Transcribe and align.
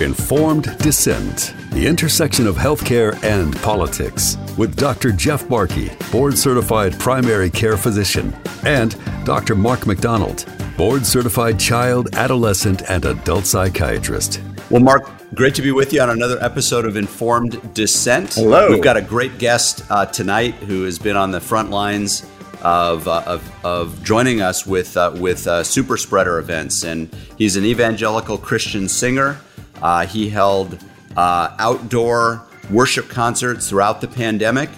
Informed 0.00 0.76
Dissent, 0.78 1.54
the 1.70 1.86
intersection 1.86 2.48
of 2.48 2.56
healthcare 2.56 3.14
and 3.22 3.54
politics, 3.62 4.36
with 4.58 4.74
Dr. 4.74 5.12
Jeff 5.12 5.48
Barke, 5.48 5.96
board 6.10 6.36
certified 6.36 6.98
primary 6.98 7.48
care 7.48 7.76
physician, 7.76 8.34
and 8.64 8.96
Dr. 9.24 9.54
Mark 9.54 9.86
McDonald, 9.86 10.46
board 10.76 11.06
certified 11.06 11.60
child, 11.60 12.08
adolescent, 12.14 12.82
and 12.90 13.04
adult 13.04 13.46
psychiatrist. 13.46 14.40
Well, 14.68 14.82
Mark, 14.82 15.08
great 15.32 15.54
to 15.54 15.62
be 15.62 15.70
with 15.70 15.92
you 15.92 16.00
on 16.00 16.10
another 16.10 16.42
episode 16.42 16.86
of 16.86 16.96
Informed 16.96 17.72
Dissent. 17.72 18.34
Hello. 18.34 18.70
We've 18.70 18.82
got 18.82 18.96
a 18.96 19.02
great 19.02 19.38
guest 19.38 19.84
uh, 19.90 20.06
tonight 20.06 20.54
who 20.54 20.82
has 20.82 20.98
been 20.98 21.16
on 21.16 21.30
the 21.30 21.40
front 21.40 21.70
lines 21.70 22.28
of, 22.62 23.06
uh, 23.06 23.22
of, 23.26 23.64
of, 23.64 24.02
joining 24.02 24.40
us 24.40 24.66
with, 24.66 24.96
uh, 24.96 25.14
with 25.20 25.46
uh, 25.46 25.62
super 25.62 25.96
spreader 25.96 26.38
events. 26.38 26.82
And 26.82 27.14
he's 27.38 27.56
an 27.56 27.64
evangelical 27.64 28.38
Christian 28.38 28.88
singer. 28.88 29.38
Uh, 29.84 30.06
he 30.06 30.30
held 30.30 30.82
uh, 31.14 31.54
outdoor 31.58 32.42
worship 32.70 33.08
concerts 33.08 33.68
throughout 33.68 34.00
the 34.00 34.08
pandemic 34.08 34.70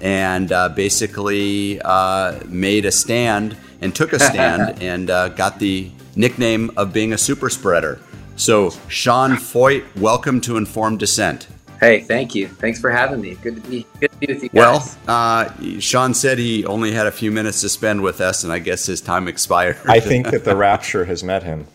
and 0.00 0.48
basically 0.74 1.80
made 2.46 2.84
a 2.84 2.92
stand 2.92 3.56
and 3.80 3.94
took 3.94 4.12
a 4.12 4.18
stand 4.20 4.80
and 4.82 5.08
got 5.36 5.58
the 5.58 5.90
nickname 6.16 6.70
of 6.76 6.92
being 6.92 7.12
a 7.12 7.18
super 7.18 7.50
spreader. 7.50 8.00
So, 8.36 8.70
Sean 8.88 9.32
Feucht, 9.32 9.84
welcome 10.00 10.40
to 10.42 10.56
Informed 10.56 11.00
Dissent. 11.00 11.48
Hey, 11.80 12.00
thank 12.00 12.34
you. 12.34 12.46
Thanks 12.46 12.80
for 12.80 12.90
having 12.90 13.20
me. 13.20 13.34
Good 13.42 13.56
to 13.56 13.68
be, 13.68 13.84
good 13.98 14.12
to 14.12 14.16
be 14.18 14.26
with 14.32 14.42
you 14.44 14.48
guys. 14.50 14.96
Well, 15.04 15.48
uh, 15.48 15.50
Sean 15.80 16.14
said 16.14 16.38
he 16.38 16.64
only 16.64 16.92
had 16.92 17.08
a 17.08 17.10
few 17.10 17.32
minutes 17.32 17.60
to 17.62 17.68
spend 17.68 18.02
with 18.02 18.20
us, 18.20 18.44
and 18.44 18.52
I 18.52 18.60
guess 18.60 18.86
his 18.86 19.00
time 19.00 19.26
expired. 19.26 19.78
I 19.88 19.98
think 19.98 20.30
that 20.30 20.44
the 20.44 20.54
rapture 20.54 21.04
has 21.06 21.24
met 21.24 21.42
him. 21.42 21.66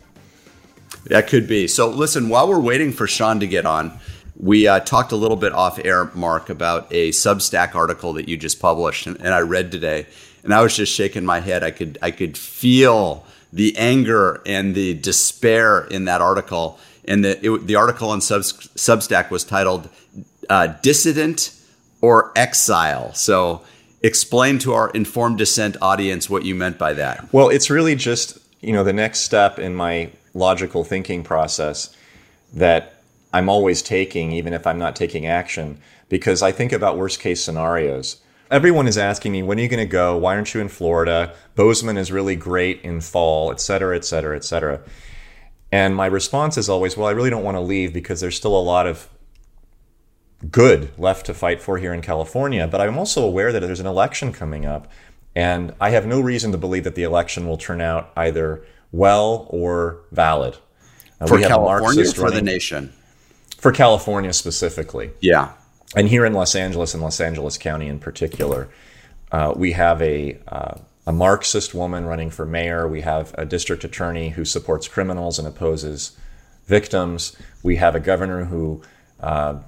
That 1.06 1.28
could 1.28 1.48
be. 1.48 1.68
So, 1.68 1.90
listen, 1.90 2.30
while 2.30 2.48
we're 2.48 2.60
waiting 2.60 2.92
for 2.92 3.08
Sean 3.08 3.40
to 3.40 3.48
get 3.48 3.66
on, 3.66 4.00
we 4.40 4.68
uh, 4.68 4.80
talked 4.82 5.12
a 5.12 5.16
little 5.16 5.38
bit 5.38 5.54
off 5.54 5.80
air, 5.84 6.12
Mark, 6.14 6.50
about 6.50 6.88
a 6.92 7.10
Substack 7.10 7.76
article 7.76 8.14
that 8.14 8.30
you 8.30 8.38
just 8.38 8.60
published, 8.60 9.08
and, 9.08 9.18
and 9.18 9.34
I 9.34 9.40
read 9.40 9.72
today, 9.72 10.06
and 10.44 10.54
I 10.54 10.62
was 10.62 10.76
just 10.76 10.94
shaking 10.94 11.26
my 11.26 11.40
head. 11.40 11.64
I 11.64 11.72
could 11.72 11.98
I 12.02 12.12
could 12.12 12.38
feel 12.38 13.26
the 13.52 13.76
anger 13.78 14.42
and 14.46 14.76
the 14.76 14.94
despair 14.96 15.86
in 15.86 16.06
that 16.06 16.22
article. 16.22 16.80
And 17.06 17.24
the 17.24 17.46
it, 17.46 17.68
the 17.68 17.76
article 17.76 18.10
on 18.10 18.20
Substack 18.20 19.32
was 19.32 19.44
titled 19.44 19.90
uh, 20.50 20.68
"Dissident 20.82 21.60
or 22.02 22.32
Exile." 22.36 23.14
So, 23.14 23.62
explain 24.02 24.60
to 24.60 24.74
our 24.74 24.90
informed 24.92 25.38
dissent 25.38 25.78
audience 25.82 26.30
what 26.30 26.44
you 26.46 26.54
meant 26.54 26.78
by 26.78 26.94
that. 26.94 27.32
Well, 27.34 27.50
it's 27.50 27.70
really 27.70 27.96
just 27.96 28.38
you 28.62 28.74
know 28.74 28.84
the 28.84 28.94
next 28.94 29.22
step 29.22 29.58
in 29.58 29.74
my 29.74 30.12
logical 30.38 30.84
thinking 30.84 31.24
process 31.24 31.96
that 32.54 33.02
I'm 33.34 33.50
always 33.50 33.82
taking, 33.82 34.32
even 34.32 34.54
if 34.54 34.66
I'm 34.66 34.80
not 34.80 34.96
taking 34.96 35.26
action, 35.26 35.82
because 36.08 36.42
I 36.42 36.52
think 36.52 36.72
about 36.72 36.98
worst 36.98 37.20
case 37.20 37.44
scenarios. 37.44 38.22
Everyone 38.50 38.88
is 38.88 38.98
asking 38.98 39.34
me, 39.34 39.44
when 39.44 39.60
are 39.60 39.62
you 39.62 39.68
going 39.68 39.86
to 39.86 39.92
go? 39.92 40.16
Why 40.16 40.36
aren't 40.36 40.54
you 40.54 40.62
in 40.62 40.70
Florida? 40.70 41.36
Bozeman 41.56 41.98
is 41.98 42.14
really 42.14 42.38
great 42.38 42.82
in 42.82 43.02
fall, 43.02 43.52
et 43.52 43.60
cetera, 43.60 43.96
et 43.98 44.06
cetera, 44.06 44.38
et 44.38 44.46
cetera. 44.46 44.82
And 45.70 45.94
my 45.94 46.06
response 46.06 46.58
is 46.58 46.70
always, 46.70 46.96
well, 46.96 47.08
I 47.08 47.12
really 47.12 47.30
don't 47.30 47.44
want 47.44 47.58
to 47.58 47.62
leave 47.62 47.92
because 47.92 48.22
there's 48.22 48.38
still 48.38 48.58
a 48.58 48.62
lot 48.62 48.88
of 48.88 49.10
good 50.50 50.98
left 50.98 51.26
to 51.26 51.34
fight 51.34 51.62
for 51.62 51.78
here 51.78 51.94
in 51.94 52.02
California. 52.02 52.66
But 52.68 52.80
I'm 52.80 52.98
also 52.98 53.26
aware 53.26 53.52
that 53.52 53.60
there's 53.60 53.82
an 53.82 53.88
election 53.88 54.32
coming 54.32 54.66
up. 54.66 54.90
And 55.36 55.74
I 55.82 55.90
have 55.90 56.06
no 56.06 56.22
reason 56.22 56.54
to 56.54 56.58
believe 56.58 56.86
that 56.86 56.96
the 56.96 57.04
election 57.04 57.48
will 57.48 57.58
turn 57.58 57.82
out 57.82 58.12
either 58.16 58.64
well 58.92 59.48
or 59.50 60.02
valid. 60.12 60.58
Uh, 61.20 61.28
for 61.28 61.40
California 61.40 62.06
for 62.06 62.24
running, 62.24 62.46
the 62.46 62.52
nation? 62.52 62.94
For 63.58 63.72
California 63.72 64.34
specifically. 64.34 65.12
Yeah. 65.20 65.54
And 65.96 66.08
here 66.08 66.26
in 66.26 66.34
Los 66.34 66.56
Angeles 66.56 66.94
and 66.94 67.02
Los 67.02 67.20
Angeles 67.20 67.58
County 67.58 67.88
in 67.88 68.00
particular, 68.00 68.70
uh, 69.32 69.54
we 69.56 69.72
have 69.72 70.02
a, 70.02 70.40
uh, 70.48 70.80
a 71.06 71.14
Marxist 71.14 71.74
woman 71.74 72.06
running 72.06 72.30
for 72.30 72.46
mayor. 72.46 72.88
We 72.88 73.02
have 73.02 73.34
a 73.38 73.46
district 73.46 73.84
attorney 73.84 74.30
who 74.30 74.46
supports 74.46 74.88
criminals 74.88 75.40
and 75.40 75.48
opposes 75.48 76.16
victims. 76.66 77.36
We 77.64 77.78
have 77.78 77.96
a 77.96 78.00
governor 78.00 78.46
who 78.46 78.82
uh, 79.22 79.60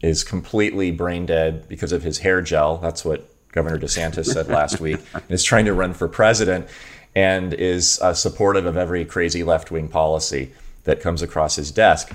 is 0.00 0.24
completely 0.24 0.92
brain 0.92 1.26
dead 1.26 1.68
because 1.68 1.92
of 1.92 2.02
his 2.02 2.18
hair 2.18 2.40
gel. 2.40 2.78
That's 2.78 3.04
what 3.04 3.28
Governor 3.52 3.78
DeSantis 3.78 4.26
said 4.26 4.48
last 4.48 4.80
week. 4.80 5.00
And 5.12 5.30
is 5.30 5.44
trying 5.44 5.66
to 5.66 5.74
run 5.74 5.92
for 5.92 6.08
president 6.08 6.68
and 7.14 7.52
is 7.54 8.00
uh, 8.00 8.14
supportive 8.14 8.66
of 8.66 8.76
every 8.76 9.04
crazy 9.04 9.44
left 9.44 9.70
wing 9.70 9.88
policy 9.88 10.52
that 10.84 11.00
comes 11.00 11.22
across 11.22 11.56
his 11.56 11.70
desk. 11.70 12.12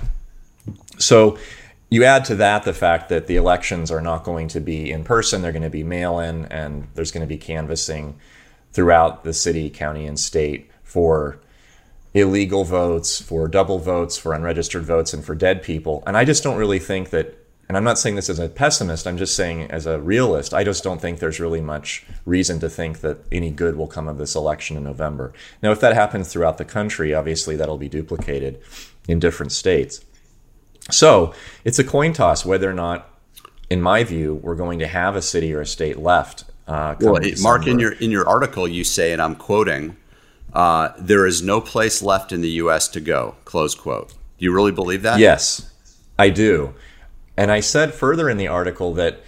So 0.98 1.38
you 1.90 2.04
add 2.04 2.24
to 2.26 2.34
that 2.36 2.64
the 2.64 2.74
fact 2.74 3.08
that 3.08 3.26
the 3.26 3.36
elections 3.36 3.90
are 3.90 4.00
not 4.00 4.24
going 4.24 4.48
to 4.48 4.60
be 4.60 4.90
in 4.90 5.04
person, 5.04 5.40
they're 5.40 5.52
going 5.52 5.62
to 5.62 5.70
be 5.70 5.84
mail 5.84 6.18
in, 6.18 6.44
and 6.46 6.88
there's 6.94 7.10
going 7.10 7.22
to 7.22 7.26
be 7.26 7.38
canvassing 7.38 8.18
throughout 8.72 9.24
the 9.24 9.32
city, 9.32 9.70
county, 9.70 10.06
and 10.06 10.20
state 10.20 10.70
for 10.82 11.38
illegal 12.12 12.64
votes, 12.64 13.20
for 13.20 13.48
double 13.48 13.78
votes, 13.78 14.18
for 14.18 14.34
unregistered 14.34 14.84
votes, 14.84 15.14
and 15.14 15.24
for 15.24 15.34
dead 15.34 15.62
people. 15.62 16.02
And 16.06 16.16
I 16.16 16.24
just 16.24 16.42
don't 16.42 16.58
really 16.58 16.78
think 16.78 17.10
that, 17.10 17.38
and 17.68 17.76
I'm 17.76 17.84
not 17.84 17.98
saying 17.98 18.16
this 18.16 18.30
as 18.30 18.38
a 18.38 18.48
pessimist, 18.48 19.06
I'm 19.06 19.18
just 19.18 19.36
saying 19.36 19.70
as 19.70 19.84
a 19.84 20.00
realist, 20.00 20.54
I 20.54 20.64
just 20.64 20.82
don't 20.82 21.00
think 21.00 21.18
there's 21.18 21.38
really 21.38 21.60
much 21.60 22.04
reason 22.24 22.58
to 22.60 22.68
think 22.70 23.00
that 23.00 23.18
any 23.30 23.50
good 23.50 23.76
will 23.76 23.86
come 23.86 24.08
of 24.08 24.16
this 24.16 24.34
election 24.34 24.78
in 24.78 24.84
November. 24.84 25.34
Now, 25.62 25.70
if 25.70 25.80
that 25.80 25.94
happens 25.94 26.32
throughout 26.32 26.56
the 26.56 26.64
country, 26.64 27.12
obviously 27.12 27.56
that'll 27.56 27.76
be 27.76 27.90
duplicated 27.90 28.58
in 29.06 29.18
different 29.18 29.52
states. 29.52 30.02
So 30.90 31.34
it's 31.64 31.78
a 31.78 31.84
coin 31.84 32.14
toss 32.14 32.46
whether 32.46 32.70
or 32.70 32.74
not, 32.74 33.10
in 33.68 33.82
my 33.82 34.02
view, 34.02 34.36
we're 34.36 34.54
going 34.54 34.78
to 34.78 34.86
have 34.86 35.14
a 35.14 35.22
city 35.22 35.52
or 35.52 35.60
a 35.60 35.66
state 35.66 35.98
left. 35.98 36.44
Uh, 36.66 36.94
well, 37.00 37.18
Mark, 37.40 37.66
in 37.66 37.78
your 37.78 37.92
in 37.92 38.10
your 38.10 38.28
article, 38.28 38.68
you 38.68 38.84
say, 38.84 39.12
and 39.12 39.22
I'm 39.22 39.34
quoting, 39.34 39.96
uh, 40.52 40.90
"There 40.98 41.26
is 41.26 41.42
no 41.42 41.62
place 41.62 42.02
left 42.02 42.30
in 42.30 42.42
the 42.42 42.50
U.S. 42.62 42.88
to 42.88 43.00
go." 43.00 43.36
Close 43.46 43.74
quote. 43.74 44.10
Do 44.10 44.44
you 44.44 44.52
really 44.54 44.72
believe 44.72 45.02
that? 45.02 45.18
Yes, 45.18 45.70
I 46.18 46.28
do. 46.28 46.74
And 47.38 47.52
I 47.52 47.60
said 47.60 47.94
further 47.94 48.28
in 48.28 48.36
the 48.36 48.48
article 48.48 48.94
that 48.94 49.20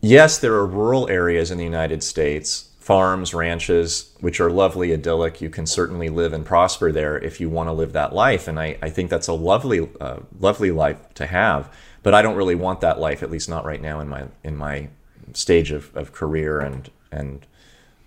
yes, 0.00 0.36
there 0.36 0.54
are 0.54 0.66
rural 0.66 1.08
areas 1.08 1.52
in 1.52 1.58
the 1.58 1.64
United 1.64 2.02
States 2.02 2.70
farms, 2.80 3.32
ranches, 3.32 4.12
which 4.18 4.40
are 4.40 4.50
lovely, 4.50 4.92
idyllic. 4.92 5.40
You 5.40 5.48
can 5.48 5.64
certainly 5.64 6.08
live 6.08 6.32
and 6.32 6.44
prosper 6.44 6.90
there 6.90 7.16
if 7.16 7.40
you 7.40 7.48
want 7.48 7.68
to 7.68 7.72
live 7.72 7.92
that 7.92 8.12
life. 8.12 8.48
And 8.48 8.58
I, 8.58 8.76
I 8.82 8.90
think 8.90 9.10
that's 9.10 9.28
a 9.28 9.32
lovely, 9.32 9.88
uh, 10.00 10.16
lovely 10.40 10.72
life 10.72 10.98
to 11.14 11.26
have. 11.26 11.72
But 12.02 12.14
I 12.14 12.22
don't 12.22 12.34
really 12.34 12.56
want 12.56 12.80
that 12.80 12.98
life, 12.98 13.22
at 13.22 13.30
least 13.30 13.48
not 13.48 13.64
right 13.64 13.80
now 13.80 14.00
in 14.00 14.08
my 14.08 14.24
in 14.42 14.56
my 14.56 14.88
stage 15.34 15.70
of, 15.70 15.96
of 15.96 16.10
career 16.10 16.58
and 16.58 16.90
and 17.12 17.46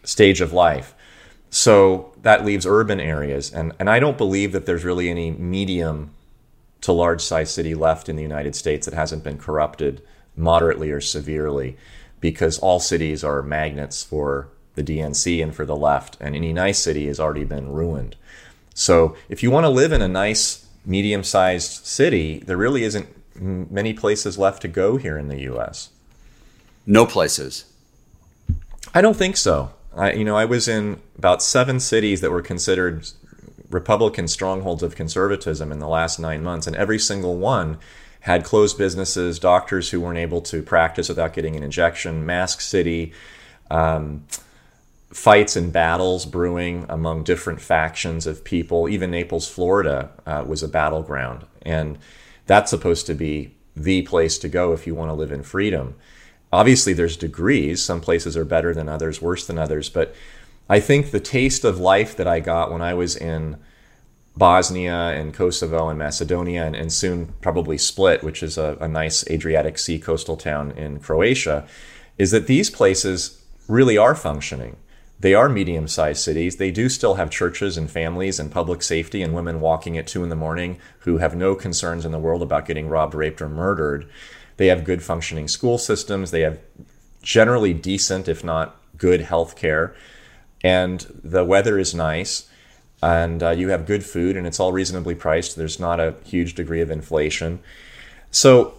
stage 0.03 0.41
of 0.41 0.51
life. 0.51 0.93
So 1.49 2.11
that 2.23 2.43
leaves 2.43 2.65
urban 2.65 2.99
areas, 2.99 3.53
and 3.53 3.71
and 3.79 3.89
I 3.89 3.99
don't 3.99 4.17
believe 4.17 4.51
that 4.51 4.65
there's 4.65 4.83
really 4.83 5.09
any 5.09 5.31
medium 5.31 6.13
to 6.83 6.91
large 6.91 7.21
size 7.21 7.49
city 7.49 7.73
left 7.73 8.09
in 8.09 8.15
the 8.15 8.21
United 8.21 8.55
States 8.55 8.85
that 8.85 8.93
hasn't 8.93 9.23
been 9.23 9.37
corrupted 9.37 10.01
moderately 10.35 10.91
or 10.91 11.01
severely, 11.01 11.77
because 12.19 12.59
all 12.59 12.79
cities 12.79 13.23
are 13.23 13.41
magnets 13.41 14.03
for 14.03 14.49
the 14.75 14.83
DNC 14.83 15.41
and 15.41 15.55
for 15.55 15.65
the 15.65 15.75
left, 15.75 16.17
and 16.19 16.35
any 16.35 16.51
nice 16.51 16.79
city 16.79 17.07
has 17.07 17.19
already 17.19 17.43
been 17.45 17.71
ruined. 17.71 18.15
So 18.73 19.15
if 19.29 19.41
you 19.43 19.51
want 19.51 19.65
to 19.65 19.69
live 19.69 19.91
in 19.91 20.01
a 20.01 20.07
nice, 20.07 20.67
medium 20.85 21.23
sized 21.23 21.85
city, 21.85 22.39
there 22.39 22.57
really 22.57 22.83
isn't 22.83 23.07
many 23.35 23.93
places 23.93 24.37
left 24.37 24.61
to 24.63 24.67
go 24.67 24.97
here 24.97 25.17
in 25.17 25.27
the 25.29 25.41
US. 25.51 25.89
No 26.85 27.05
places. 27.05 27.65
I 28.93 29.01
don't 29.01 29.15
think 29.15 29.37
so. 29.37 29.71
I, 29.95 30.13
you 30.13 30.25
know, 30.25 30.35
I 30.35 30.45
was 30.45 30.67
in 30.67 30.99
about 31.17 31.41
seven 31.41 31.79
cities 31.79 32.21
that 32.21 32.31
were 32.31 32.41
considered 32.41 33.07
Republican 33.73 34.27
strongholds 34.27 34.83
of 34.83 34.95
conservatism 34.95 35.71
in 35.71 35.79
the 35.79 35.87
last 35.87 36.19
nine 36.19 36.43
months, 36.43 36.67
and 36.67 36.75
every 36.75 36.99
single 36.99 37.37
one 37.37 37.77
had 38.21 38.45
closed 38.45 38.77
businesses, 38.77 39.39
doctors 39.39 39.89
who 39.89 39.99
weren't 39.99 40.17
able 40.17 40.41
to 40.41 40.61
practice 40.61 41.09
without 41.09 41.33
getting 41.33 41.55
an 41.55 41.63
injection, 41.63 42.25
mask 42.25 42.61
city. 42.61 43.11
Um, 43.69 44.25
fights 45.13 45.55
and 45.55 45.71
battles 45.71 46.25
brewing 46.25 46.85
among 46.89 47.23
different 47.23 47.61
factions 47.61 48.25
of 48.25 48.43
people. 48.43 48.89
Even 48.89 49.11
Naples, 49.11 49.47
Florida 49.47 50.09
uh, 50.25 50.43
was 50.47 50.63
a 50.63 50.67
battleground. 50.67 51.45
And 51.61 51.97
that's 52.47 52.69
supposed 52.69 53.05
to 53.07 53.13
be 53.13 53.53
the 53.75 54.01
place 54.03 54.37
to 54.39 54.49
go 54.49 54.73
if 54.73 54.87
you 54.87 54.95
want 54.95 55.09
to 55.09 55.13
live 55.13 55.31
in 55.31 55.43
freedom. 55.43 55.95
Obviously, 56.51 56.93
there's 56.93 57.17
degrees. 57.17 57.83
Some 57.83 58.01
places 58.01 58.35
are 58.35 58.45
better 58.45 58.73
than 58.73 58.89
others, 58.89 59.21
worse 59.21 59.45
than 59.45 59.57
others. 59.57 59.89
But 59.89 60.15
I 60.69 60.79
think 60.79 61.11
the 61.11 61.19
taste 61.19 61.63
of 61.63 61.79
life 61.79 62.15
that 62.17 62.27
I 62.27 62.39
got 62.39 62.71
when 62.71 62.81
I 62.81 62.93
was 62.93 63.15
in 63.15 63.57
Bosnia 64.35 64.93
and 64.93 65.33
Kosovo 65.33 65.89
and 65.89 65.99
Macedonia, 65.99 66.65
and, 66.65 66.75
and 66.75 66.91
soon 66.91 67.33
probably 67.41 67.77
Split, 67.77 68.23
which 68.23 68.41
is 68.41 68.57
a, 68.57 68.77
a 68.81 68.87
nice 68.87 69.29
Adriatic 69.29 69.77
Sea 69.77 69.99
coastal 69.99 70.37
town 70.37 70.71
in 70.71 70.99
Croatia, 70.99 71.67
is 72.17 72.31
that 72.31 72.47
these 72.47 72.69
places 72.69 73.43
really 73.67 73.97
are 73.97 74.15
functioning 74.15 74.77
they 75.23 75.33
are 75.33 75.47
medium 75.47 75.87
sized 75.87 76.21
cities. 76.21 76.57
They 76.57 76.69
do 76.69 76.89
still 76.89 77.13
have 77.13 77.29
churches 77.29 77.77
and 77.77 77.89
families 77.89 78.41
and 78.41 78.51
public 78.51 78.83
safety 78.83 79.21
and 79.21 79.33
women 79.33 79.61
walking 79.61 79.97
at 79.97 80.05
two 80.05 80.21
in 80.21 80.27
the 80.27 80.35
morning 80.35 80.79
who 80.99 81.19
have 81.19 81.33
no 81.33 81.55
concerns 81.55 82.03
in 82.03 82.11
the 82.11 82.19
world 82.19 82.41
about 82.41 82.65
getting 82.65 82.89
robbed, 82.89 83.15
raped, 83.15 83.41
or 83.41 83.47
murdered. 83.47 84.05
They 84.57 84.67
have 84.67 84.83
good 84.83 85.01
functioning 85.01 85.47
school 85.47 85.77
systems. 85.77 86.31
They 86.31 86.41
have 86.41 86.59
generally 87.21 87.73
decent, 87.73 88.27
if 88.27 88.43
not 88.43 88.75
good, 88.97 89.21
health 89.21 89.55
care. 89.55 89.95
And 90.63 91.05
the 91.23 91.43
weather 91.43 91.77
is 91.77 91.93
nice. 91.93 92.47
And 93.01 93.43
uh, 93.43 93.49
you 93.49 93.69
have 93.69 93.85
good 93.85 94.05
food 94.05 94.37
and 94.37 94.47
it's 94.47 94.59
all 94.59 94.71
reasonably 94.71 95.15
priced. 95.15 95.55
There's 95.57 95.79
not 95.79 95.99
a 95.99 96.15
huge 96.23 96.55
degree 96.55 96.79
of 96.81 96.89
inflation. 96.89 97.59
So 98.31 98.75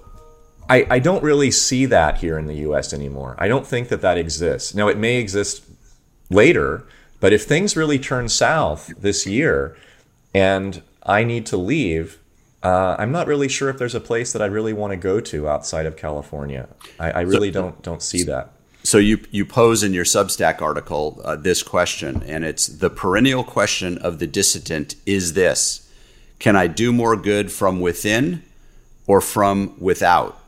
I, 0.69 0.87
I 0.89 0.99
don't 0.99 1.23
really 1.23 1.51
see 1.51 1.85
that 1.87 2.19
here 2.19 2.39
in 2.39 2.47
the 2.47 2.55
US 2.69 2.95
anymore. 2.95 3.37
I 3.39 3.49
don't 3.49 3.67
think 3.67 3.89
that 3.89 4.01
that 4.01 4.17
exists. 4.17 4.75
Now, 4.75 4.89
it 4.89 4.97
may 4.97 5.17
exist 5.17 5.65
later. 6.31 6.87
But 7.21 7.33
if 7.33 7.45
things 7.45 7.77
really 7.77 7.99
turn 7.99 8.29
south 8.29 8.93
this 8.99 9.27
year 9.27 9.77
and 10.35 10.83
I 11.03 11.25
need 11.25 11.47
to 11.47 11.57
leave, 11.57 12.19
uh, 12.63 12.97
I'm 12.99 13.13
not 13.13 13.27
really 13.27 13.49
sure 13.49 13.69
if 13.69 13.79
there's 13.79 13.95
a 13.95 14.01
place 14.01 14.33
that 14.33 14.43
I 14.43 14.47
really 14.47 14.73
want 14.73 14.91
to 14.93 14.97
go 14.97 15.21
to 15.21 15.49
outside 15.49 15.87
of 15.87 15.97
California. 15.97 16.69
I, 16.99 17.11
I 17.11 17.21
really 17.21 17.53
so, 17.53 17.63
don't 17.63 17.83
don't 17.83 18.03
see 18.03 18.25
that. 18.25 18.53
So 18.85 18.99
you 18.99 19.21
you 19.31 19.47
pose 19.47 19.83
in 19.83 19.95
your 19.95 20.05
Substack 20.05 20.61
article 20.61 21.21
uh, 21.25 21.37
this 21.37 21.63
question, 21.63 22.23
and 22.27 22.45
it's 22.45 22.67
the 22.67 22.91
perennial 22.91 23.43
question 23.43 23.97
of 23.97 24.19
the 24.19 24.27
dissident 24.27 24.95
is 25.07 25.33
this: 25.33 25.91
Can 26.39 26.55
I 26.55 26.67
do 26.67 26.93
more 26.93 27.17
good 27.17 27.51
from 27.51 27.81
within 27.81 28.43
or 29.07 29.23
from 29.23 29.75
without? 29.81 30.39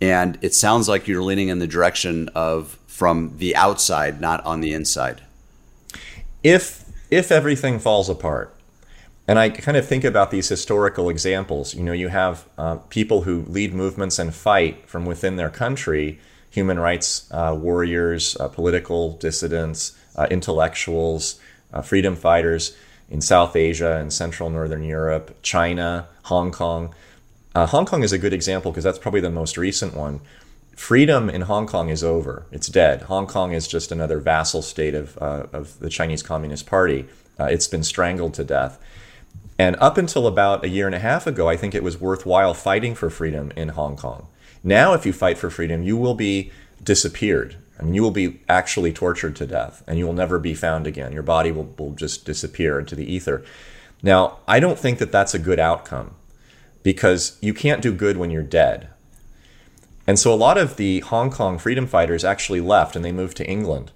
And 0.00 0.38
it 0.40 0.54
sounds 0.54 0.88
like 0.88 1.06
you're 1.06 1.22
leaning 1.22 1.48
in 1.48 1.58
the 1.58 1.66
direction 1.66 2.30
of 2.34 2.78
from 2.86 3.36
the 3.36 3.54
outside, 3.54 4.22
not 4.22 4.42
on 4.46 4.62
the 4.62 4.72
inside. 4.72 5.20
If 6.42 6.86
if 7.10 7.30
everything 7.30 7.78
falls 7.78 8.08
apart, 8.08 8.56
and 9.28 9.38
I 9.38 9.50
kind 9.50 9.76
of 9.76 9.86
think 9.86 10.04
about 10.04 10.30
these 10.30 10.48
historical 10.48 11.10
examples. 11.10 11.74
You 11.74 11.82
know, 11.82 11.92
you 11.92 12.08
have 12.08 12.48
uh, 12.56 12.76
people 12.88 13.22
who 13.22 13.42
lead 13.42 13.74
movements 13.74 14.18
and 14.18 14.34
fight 14.34 14.88
from 14.88 15.04
within 15.04 15.36
their 15.36 15.50
country, 15.50 16.18
human 16.50 16.78
rights 16.78 17.28
uh, 17.30 17.56
warriors, 17.58 18.36
uh, 18.38 18.48
political 18.48 19.12
dissidents, 19.16 19.96
uh, 20.16 20.26
intellectuals, 20.30 21.40
uh, 21.72 21.80
freedom 21.80 22.16
fighters 22.16 22.76
in 23.08 23.20
South 23.20 23.56
Asia 23.56 23.96
and 23.96 24.12
Central 24.12 24.50
Northern 24.50 24.82
Europe, 24.82 25.36
China, 25.42 26.08
Hong 26.24 26.50
Kong. 26.52 26.94
Uh, 27.54 27.66
Hong 27.66 27.86
Kong 27.86 28.02
is 28.02 28.12
a 28.12 28.18
good 28.18 28.32
example 28.32 28.70
because 28.70 28.84
that's 28.84 28.98
probably 28.98 29.20
the 29.20 29.30
most 29.30 29.56
recent 29.56 29.94
one 29.94 30.20
freedom 30.76 31.28
in 31.28 31.42
Hong 31.42 31.66
Kong 31.66 31.90
is 31.90 32.02
over. 32.02 32.46
It's 32.50 32.66
dead. 32.66 33.02
Hong 33.02 33.26
Kong 33.26 33.52
is 33.52 33.68
just 33.68 33.92
another 33.92 34.18
vassal 34.18 34.62
state 34.62 34.94
of, 34.94 35.18
of 35.18 35.78
the 35.78 35.90
Chinese 35.90 36.22
Communist 36.22 36.64
Party. 36.64 37.04
It's 37.38 37.66
been 37.66 37.82
strangled 37.82 38.32
to 38.34 38.44
death. 38.44 38.78
And 39.60 39.76
up 39.78 39.98
until 39.98 40.26
about 40.26 40.64
a 40.64 40.70
year 40.70 40.86
and 40.86 40.94
a 40.94 41.00
half 41.00 41.26
ago, 41.26 41.46
I 41.46 41.54
think 41.54 41.74
it 41.74 41.82
was 41.82 42.00
worthwhile 42.00 42.54
fighting 42.54 42.94
for 42.94 43.10
freedom 43.10 43.52
in 43.54 43.68
Hong 43.68 43.94
Kong. 43.94 44.26
Now, 44.64 44.94
if 44.94 45.04
you 45.04 45.12
fight 45.12 45.36
for 45.36 45.50
freedom, 45.50 45.82
you 45.82 45.98
will 45.98 46.14
be 46.14 46.50
disappeared. 46.82 47.56
I 47.78 47.82
mean, 47.82 47.92
you 47.92 48.00
will 48.00 48.10
be 48.10 48.40
actually 48.48 48.90
tortured 48.90 49.36
to 49.36 49.46
death 49.46 49.84
and 49.86 49.98
you 49.98 50.06
will 50.06 50.14
never 50.14 50.38
be 50.38 50.54
found 50.54 50.86
again. 50.86 51.12
Your 51.12 51.22
body 51.22 51.52
will, 51.52 51.74
will 51.76 51.90
just 51.90 52.24
disappear 52.24 52.78
into 52.78 52.96
the 52.96 53.04
ether. 53.04 53.44
Now, 54.02 54.38
I 54.48 54.60
don't 54.60 54.78
think 54.78 54.98
that 54.98 55.12
that's 55.12 55.34
a 55.34 55.38
good 55.38 55.58
outcome 55.58 56.14
because 56.82 57.36
you 57.42 57.52
can't 57.52 57.82
do 57.82 57.92
good 57.92 58.16
when 58.16 58.30
you're 58.30 58.42
dead. 58.42 58.88
And 60.06 60.18
so 60.18 60.32
a 60.32 60.36
lot 60.36 60.56
of 60.56 60.76
the 60.76 61.00
Hong 61.00 61.30
Kong 61.30 61.58
freedom 61.58 61.86
fighters 61.86 62.24
actually 62.24 62.62
left 62.62 62.96
and 62.96 63.04
they 63.04 63.12
moved 63.12 63.36
to 63.36 63.46
England 63.46 63.92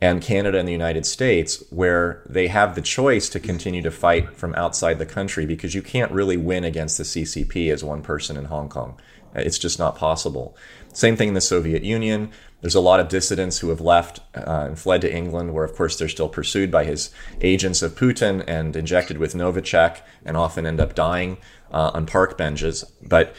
and 0.00 0.22
Canada 0.22 0.58
and 0.58 0.68
the 0.68 0.72
United 0.72 1.04
States, 1.04 1.62
where 1.70 2.22
they 2.28 2.48
have 2.48 2.74
the 2.74 2.82
choice 2.82 3.28
to 3.28 3.40
continue 3.40 3.82
to 3.82 3.90
fight 3.90 4.36
from 4.36 4.54
outside 4.54 4.98
the 4.98 5.06
country 5.06 5.44
because 5.44 5.74
you 5.74 5.82
can't 5.82 6.12
really 6.12 6.36
win 6.36 6.64
against 6.64 6.98
the 6.98 7.04
CCP 7.04 7.72
as 7.72 7.82
one 7.82 8.02
person 8.02 8.36
in 8.36 8.44
Hong 8.46 8.68
Kong. 8.68 9.00
It's 9.34 9.58
just 9.58 9.78
not 9.78 9.96
possible. 9.96 10.56
Same 10.92 11.16
thing 11.16 11.28
in 11.28 11.34
the 11.34 11.40
Soviet 11.40 11.82
Union. 11.82 12.30
There's 12.60 12.74
a 12.74 12.80
lot 12.80 12.98
of 12.98 13.08
dissidents 13.08 13.58
who 13.58 13.68
have 13.68 13.80
left 13.80 14.20
uh, 14.34 14.66
and 14.68 14.78
fled 14.78 15.00
to 15.02 15.14
England, 15.14 15.52
where, 15.52 15.64
of 15.64 15.74
course, 15.74 15.96
they're 15.96 16.08
still 16.08 16.28
pursued 16.28 16.70
by 16.70 16.84
his 16.84 17.10
agents 17.40 17.82
of 17.82 17.94
Putin 17.94 18.42
and 18.48 18.74
injected 18.74 19.18
with 19.18 19.34
Novichok 19.34 20.00
and 20.24 20.36
often 20.36 20.66
end 20.66 20.80
up 20.80 20.94
dying 20.94 21.38
uh, 21.70 21.92
on 21.94 22.06
park 22.06 22.36
benches. 22.36 22.84
But 23.02 23.34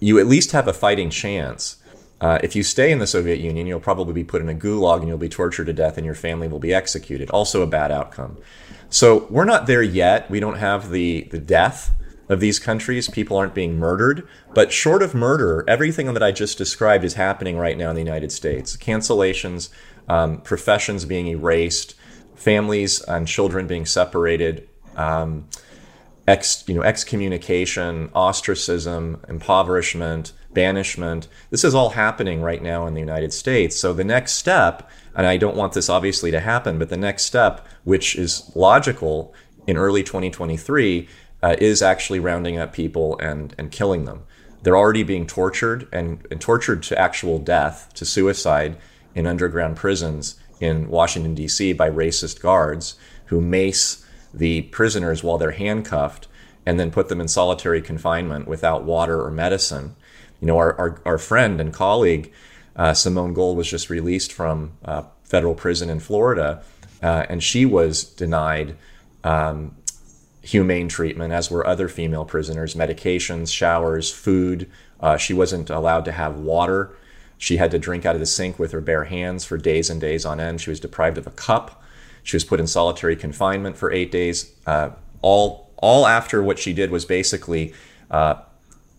you 0.00 0.18
at 0.18 0.26
least 0.26 0.52
have 0.52 0.66
a 0.66 0.72
fighting 0.72 1.10
chance. 1.10 1.76
Uh, 2.20 2.38
if 2.42 2.54
you 2.54 2.62
stay 2.62 2.92
in 2.92 2.98
the 2.98 3.06
Soviet 3.06 3.40
Union, 3.40 3.66
you'll 3.66 3.80
probably 3.80 4.12
be 4.12 4.24
put 4.24 4.42
in 4.42 4.48
a 4.48 4.54
gulag 4.54 4.98
and 4.98 5.08
you'll 5.08 5.18
be 5.18 5.28
tortured 5.28 5.64
to 5.66 5.72
death 5.72 5.96
and 5.96 6.04
your 6.04 6.14
family 6.14 6.48
will 6.48 6.58
be 6.58 6.74
executed. 6.74 7.30
Also, 7.30 7.62
a 7.62 7.66
bad 7.66 7.90
outcome. 7.90 8.36
So, 8.90 9.26
we're 9.30 9.44
not 9.44 9.66
there 9.66 9.82
yet. 9.82 10.30
We 10.30 10.40
don't 10.40 10.58
have 10.58 10.90
the, 10.90 11.22
the 11.30 11.38
death 11.38 11.92
of 12.28 12.40
these 12.40 12.58
countries. 12.58 13.08
People 13.08 13.36
aren't 13.36 13.54
being 13.54 13.78
murdered. 13.78 14.26
But 14.54 14.72
short 14.72 15.02
of 15.02 15.14
murder, 15.14 15.64
everything 15.66 16.12
that 16.14 16.22
I 16.22 16.30
just 16.30 16.58
described 16.58 17.04
is 17.04 17.14
happening 17.14 17.56
right 17.56 17.76
now 17.76 17.90
in 17.90 17.96
the 17.96 18.02
United 18.02 18.32
States 18.32 18.76
cancellations, 18.76 19.70
um, 20.08 20.40
professions 20.42 21.04
being 21.04 21.26
erased, 21.26 21.94
families 22.36 23.00
and 23.02 23.26
children 23.26 23.66
being 23.66 23.84
separated. 23.84 24.68
Um, 24.94 25.48
ex, 26.28 26.64
you 26.66 26.74
know, 26.74 26.82
excommunication, 26.82 28.10
ostracism, 28.14 29.24
impoverishment, 29.28 30.32
banishment. 30.52 31.28
This 31.50 31.64
is 31.64 31.74
all 31.74 31.90
happening 31.90 32.42
right 32.42 32.62
now 32.62 32.86
in 32.86 32.94
the 32.94 33.00
United 33.00 33.32
States. 33.32 33.76
So 33.76 33.92
the 33.92 34.04
next 34.04 34.32
step, 34.32 34.90
and 35.14 35.26
I 35.26 35.36
don't 35.36 35.56
want 35.56 35.72
this 35.72 35.88
obviously 35.88 36.30
to 36.30 36.40
happen, 36.40 36.78
but 36.78 36.88
the 36.88 36.96
next 36.96 37.24
step, 37.24 37.66
which 37.84 38.16
is 38.16 38.50
logical 38.54 39.34
in 39.66 39.76
early 39.76 40.02
2023, 40.02 41.08
uh, 41.42 41.56
is 41.58 41.82
actually 41.82 42.18
rounding 42.18 42.58
up 42.58 42.72
people 42.72 43.18
and, 43.18 43.54
and 43.58 43.70
killing 43.70 44.04
them. 44.04 44.24
They're 44.62 44.76
already 44.76 45.02
being 45.02 45.26
tortured 45.26 45.88
and, 45.92 46.26
and 46.30 46.40
tortured 46.40 46.82
to 46.84 46.98
actual 46.98 47.38
death, 47.38 47.92
to 47.94 48.04
suicide 48.04 48.76
in 49.14 49.26
underground 49.26 49.76
prisons 49.76 50.38
in 50.60 50.88
Washington, 50.88 51.34
D.C. 51.34 51.72
by 51.72 51.90
racist 51.90 52.42
guards 52.42 52.96
who 53.26 53.40
mace 53.40 54.04
the 54.34 54.62
prisoners 54.62 55.24
while 55.24 55.38
they're 55.38 55.52
handcuffed 55.52 56.28
and 56.66 56.78
then 56.78 56.90
put 56.90 57.08
them 57.08 57.20
in 57.20 57.28
solitary 57.28 57.80
confinement 57.80 58.46
without 58.46 58.84
water 58.84 59.22
or 59.24 59.30
medicine. 59.30 59.96
You 60.40 60.46
know, 60.46 60.58
our, 60.58 60.74
our, 60.78 61.02
our 61.04 61.18
friend 61.18 61.60
and 61.60 61.72
colleague, 61.72 62.32
uh, 62.76 62.94
Simone 62.94 63.34
Gold, 63.34 63.56
was 63.56 63.68
just 63.68 63.90
released 63.90 64.32
from 64.32 64.72
uh, 64.84 65.02
federal 65.22 65.54
prison 65.54 65.90
in 65.90 66.00
Florida, 66.00 66.62
uh, 67.02 67.26
and 67.28 67.42
she 67.42 67.66
was 67.66 68.04
denied 68.04 68.76
um, 69.24 69.76
humane 70.42 70.88
treatment, 70.88 71.32
as 71.32 71.50
were 71.50 71.66
other 71.66 71.88
female 71.88 72.24
prisoners 72.24 72.74
medications, 72.74 73.52
showers, 73.52 74.10
food. 74.10 74.70
Uh, 75.00 75.16
she 75.16 75.34
wasn't 75.34 75.70
allowed 75.70 76.04
to 76.06 76.12
have 76.12 76.36
water. 76.36 76.94
She 77.38 77.56
had 77.56 77.70
to 77.70 77.78
drink 77.78 78.04
out 78.04 78.14
of 78.14 78.20
the 78.20 78.26
sink 78.26 78.58
with 78.58 78.72
her 78.72 78.80
bare 78.80 79.04
hands 79.04 79.44
for 79.44 79.56
days 79.56 79.88
and 79.88 80.00
days 80.00 80.26
on 80.26 80.40
end. 80.40 80.60
She 80.60 80.70
was 80.70 80.80
deprived 80.80 81.18
of 81.18 81.26
a 81.26 81.30
cup. 81.30 81.82
She 82.22 82.36
was 82.36 82.44
put 82.44 82.60
in 82.60 82.66
solitary 82.66 83.16
confinement 83.16 83.76
for 83.76 83.90
eight 83.92 84.10
days. 84.12 84.52
Uh, 84.66 84.90
all 85.22 85.70
all 85.78 86.06
after 86.06 86.42
what 86.42 86.58
she 86.58 86.74
did 86.74 86.90
was 86.90 87.06
basically, 87.06 87.72
uh, 88.10 88.34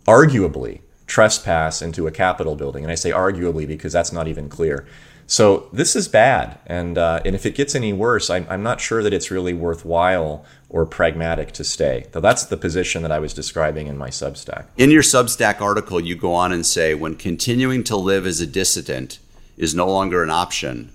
arguably, 0.06 0.82
trespass 1.12 1.82
into 1.82 2.08
a 2.08 2.12
Capitol 2.12 2.56
building. 2.56 2.86
And 2.86 2.92
I 2.92 2.96
say 2.96 3.12
arguably 3.12 3.68
because 3.68 3.92
that's 3.92 4.14
not 4.14 4.30
even 4.30 4.48
clear. 4.48 4.88
So 5.28 5.70
this 5.72 5.96
is 5.96 6.08
bad, 6.08 6.58
and 6.68 6.98
uh, 6.98 7.22
and 7.24 7.36
if 7.36 7.46
it 7.46 7.56
gets 7.56 7.74
any 7.74 7.94
worse, 7.94 8.30
I'm, 8.30 8.46
I'm 8.50 8.64
not 8.64 8.82
sure 8.82 9.02
that 9.02 9.14
it's 9.14 9.32
really 9.32 9.54
worthwhile 9.54 10.44
or 10.68 10.86
pragmatic 10.86 11.54
to 11.54 11.64
stay. 11.64 12.08
So 12.12 12.20
that's 12.20 12.46
the 12.46 12.58
position 12.58 13.02
that 13.04 13.14
I 13.14 13.20
was 13.20 13.34
describing 13.34 13.88
in 13.88 13.98
my 13.98 14.10
Substack. 14.10 14.66
In 14.76 14.92
your 14.92 15.04
Substack 15.04 15.62
article, 15.62 16.02
you 16.02 16.16
go 16.16 16.34
on 16.34 16.52
and 16.52 16.66
say 16.66 16.96
when 16.96 17.16
continuing 17.16 17.84
to 17.86 17.96
live 17.96 18.26
as 18.26 18.42
a 18.42 18.48
dissident 18.48 19.20
is 19.58 19.74
no 19.74 19.88
longer 19.88 20.22
an 20.22 20.30
option, 20.30 20.92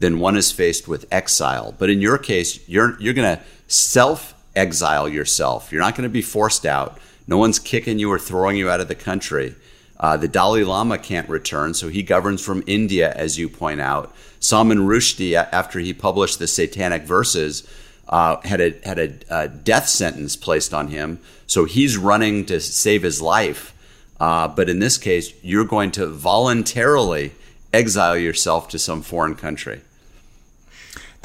then 0.00 0.18
one 0.18 0.36
is 0.36 0.50
faced 0.50 0.88
with 0.88 1.06
exile. 1.12 1.72
But 1.78 1.88
in 1.88 2.00
your 2.00 2.18
case, 2.18 2.68
you're 2.68 3.00
you're 3.00 3.14
going 3.14 3.36
to 3.36 3.42
self 3.68 4.34
exile 4.56 5.08
yourself. 5.08 5.70
You're 5.70 5.82
not 5.82 5.94
going 5.94 6.08
to 6.08 6.18
be 6.20 6.22
forced 6.22 6.66
out. 6.66 6.98
No 7.26 7.38
one's 7.38 7.58
kicking 7.58 7.98
you 7.98 8.10
or 8.10 8.18
throwing 8.18 8.56
you 8.56 8.70
out 8.70 8.80
of 8.80 8.88
the 8.88 8.94
country. 8.94 9.54
Uh, 9.98 10.16
the 10.16 10.28
Dalai 10.28 10.62
Lama 10.62 10.98
can't 10.98 11.28
return, 11.28 11.74
so 11.74 11.88
he 11.88 12.02
governs 12.02 12.44
from 12.44 12.62
India, 12.66 13.12
as 13.14 13.38
you 13.38 13.48
point 13.48 13.80
out. 13.80 14.14
Salman 14.40 14.86
Rushdie, 14.86 15.34
after 15.34 15.78
he 15.78 15.92
published 15.92 16.38
the 16.38 16.46
Satanic 16.46 17.02
Verses, 17.02 17.66
uh, 18.08 18.36
had 18.42 18.60
a 18.60 18.74
had 18.84 18.98
a, 18.98 19.14
a, 19.30 19.48
death 19.48 19.88
sentence 19.88 20.36
placed 20.36 20.72
on 20.72 20.88
him, 20.88 21.18
so 21.46 21.64
he's 21.64 21.96
running 21.96 22.44
to 22.46 22.60
save 22.60 23.02
his 23.02 23.20
life. 23.20 23.72
Uh, 24.20 24.46
but 24.46 24.68
in 24.68 24.78
this 24.78 24.96
case, 24.96 25.32
you're 25.42 25.64
going 25.64 25.90
to 25.90 26.06
voluntarily 26.06 27.32
exile 27.72 28.16
yourself 28.16 28.68
to 28.68 28.78
some 28.78 29.02
foreign 29.02 29.34
country 29.34 29.80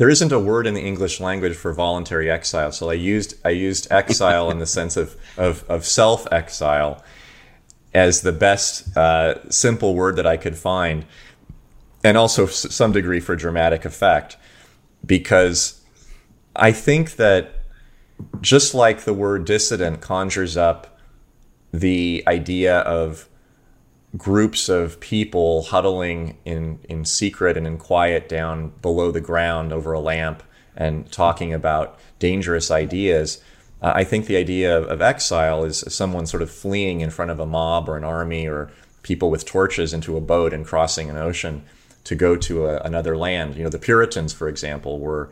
there 0.01 0.10
isn't 0.10 0.31
a 0.31 0.39
word 0.39 0.65
in 0.65 0.74
the 0.74 0.81
English 0.81 1.20
language 1.20 1.55
for 1.55 1.72
voluntary 1.74 2.27
exile. 2.27 2.72
So 2.72 2.89
I 2.89 2.93
used 2.93 3.36
I 3.46 3.50
used 3.50 3.88
exile 3.91 4.50
in 4.50 4.58
the 4.58 4.65
sense 4.65 4.98
of 4.98 5.15
of, 5.38 5.63
of 5.70 5.86
self 5.86 6.27
exile 6.34 7.03
as 7.93 8.22
the 8.22 8.31
best 8.31 8.98
uh, 8.98 9.48
simple 9.51 9.93
word 9.93 10.15
that 10.15 10.25
I 10.25 10.38
could 10.38 10.58
find, 10.58 11.05
and 12.03 12.17
also 12.17 12.48
some 12.48 12.91
degree 12.91 13.20
for 13.20 13.36
dramatic 13.36 13.86
effect. 13.86 14.38
because 15.05 15.81
I 16.55 16.72
think 16.72 17.17
that 17.17 17.60
just 18.41 18.74
like 18.74 19.01
the 19.01 19.13
word 19.13 19.46
dissident 19.46 20.01
conjures 20.01 20.58
up 20.58 20.98
the 21.72 22.24
idea 22.25 22.79
of 22.79 23.29
groups 24.18 24.68
of 24.68 25.00
people 25.00 25.63
huddling 25.63 26.38
in, 26.44 26.80
in 26.89 27.06
secret 27.06 27.56
and 27.56 27.65
in 27.65 27.77
quiet 27.77 28.27
down 28.27 28.74
below 28.82 29.12
the 29.12 29.22
ground 29.22 29.72
over 29.72 29.94
a 29.94 30.00
lamp 30.00 30.44
and 30.75 31.10
talking 31.12 31.53
about 31.53 31.98
dangerous 32.20 32.70
ideas. 32.70 33.41
Uh, 33.82 33.94
I 33.96 34.03
think 34.03 34.25
the 34.25 34.38
idea 34.38 34.77
of, 34.77 34.86
of, 34.86 35.01
exile 35.01 35.63
is 35.63 35.84
someone 35.88 36.25
sort 36.25 36.44
of 36.44 36.51
fleeing 36.51 37.01
in 37.01 37.10
front 37.10 37.32
of 37.32 37.39
a 37.39 37.46
mob 37.46 37.89
or 37.89 37.98
an 37.98 38.03
army 38.03 38.48
or 38.48 38.70
people 39.01 39.32
with 39.32 39.46
torches 39.46 39.94
into 39.94 40.18
a 40.18 40.22
boat 40.22 40.53
and 40.53 40.65
crossing 40.65 41.10
an 41.10 41.18
ocean 41.18 41.63
to 42.03 42.15
go 42.15 42.36
to 42.36 42.65
a, 42.65 42.80
another 42.80 43.18
land. 43.18 43.56
You 43.56 43.63
know, 43.63 43.70
the 43.70 43.80
Puritans, 43.80 44.34
for 44.34 44.48
example, 44.48 45.00
were 45.00 45.32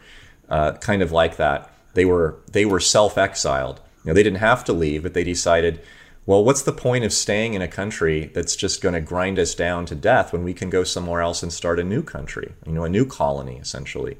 uh, 0.50 0.74
kind 0.74 1.02
of 1.02 1.12
like 1.12 1.38
that. 1.38 1.72
They 1.94 2.06
were 2.06 2.38
they 2.52 2.66
were 2.66 2.80
self-exiled. 2.80 3.82
You 4.04 4.10
know, 4.10 4.14
they 4.14 4.24
didn't 4.24 4.40
have 4.40 4.64
to 4.66 4.74
leave, 4.74 5.04
but 5.04 5.14
they 5.14 5.24
decided, 5.24 5.82
well, 6.30 6.44
what's 6.44 6.62
the 6.62 6.72
point 6.72 7.04
of 7.04 7.12
staying 7.12 7.56
in 7.56 7.62
a 7.62 7.68
country 7.68 8.32
that's 8.34 8.56
just 8.56 8.82
going 8.82 8.94
to 8.94 9.02
grind 9.02 9.40
us 9.40 9.56
down 9.56 9.86
to 9.88 9.96
death 9.96 10.32
when 10.32 10.44
we 10.44 10.54
can 10.54 10.70
go 10.70 10.84
somewhere 10.84 11.22
else 11.22 11.42
and 11.42 11.52
start 11.52 11.80
a 11.80 11.84
new 11.84 12.04
country? 12.04 12.54
You 12.66 12.74
know, 12.74 12.84
a 12.84 12.90
new 12.90 13.06
colony, 13.06 13.58
essentially 13.58 14.18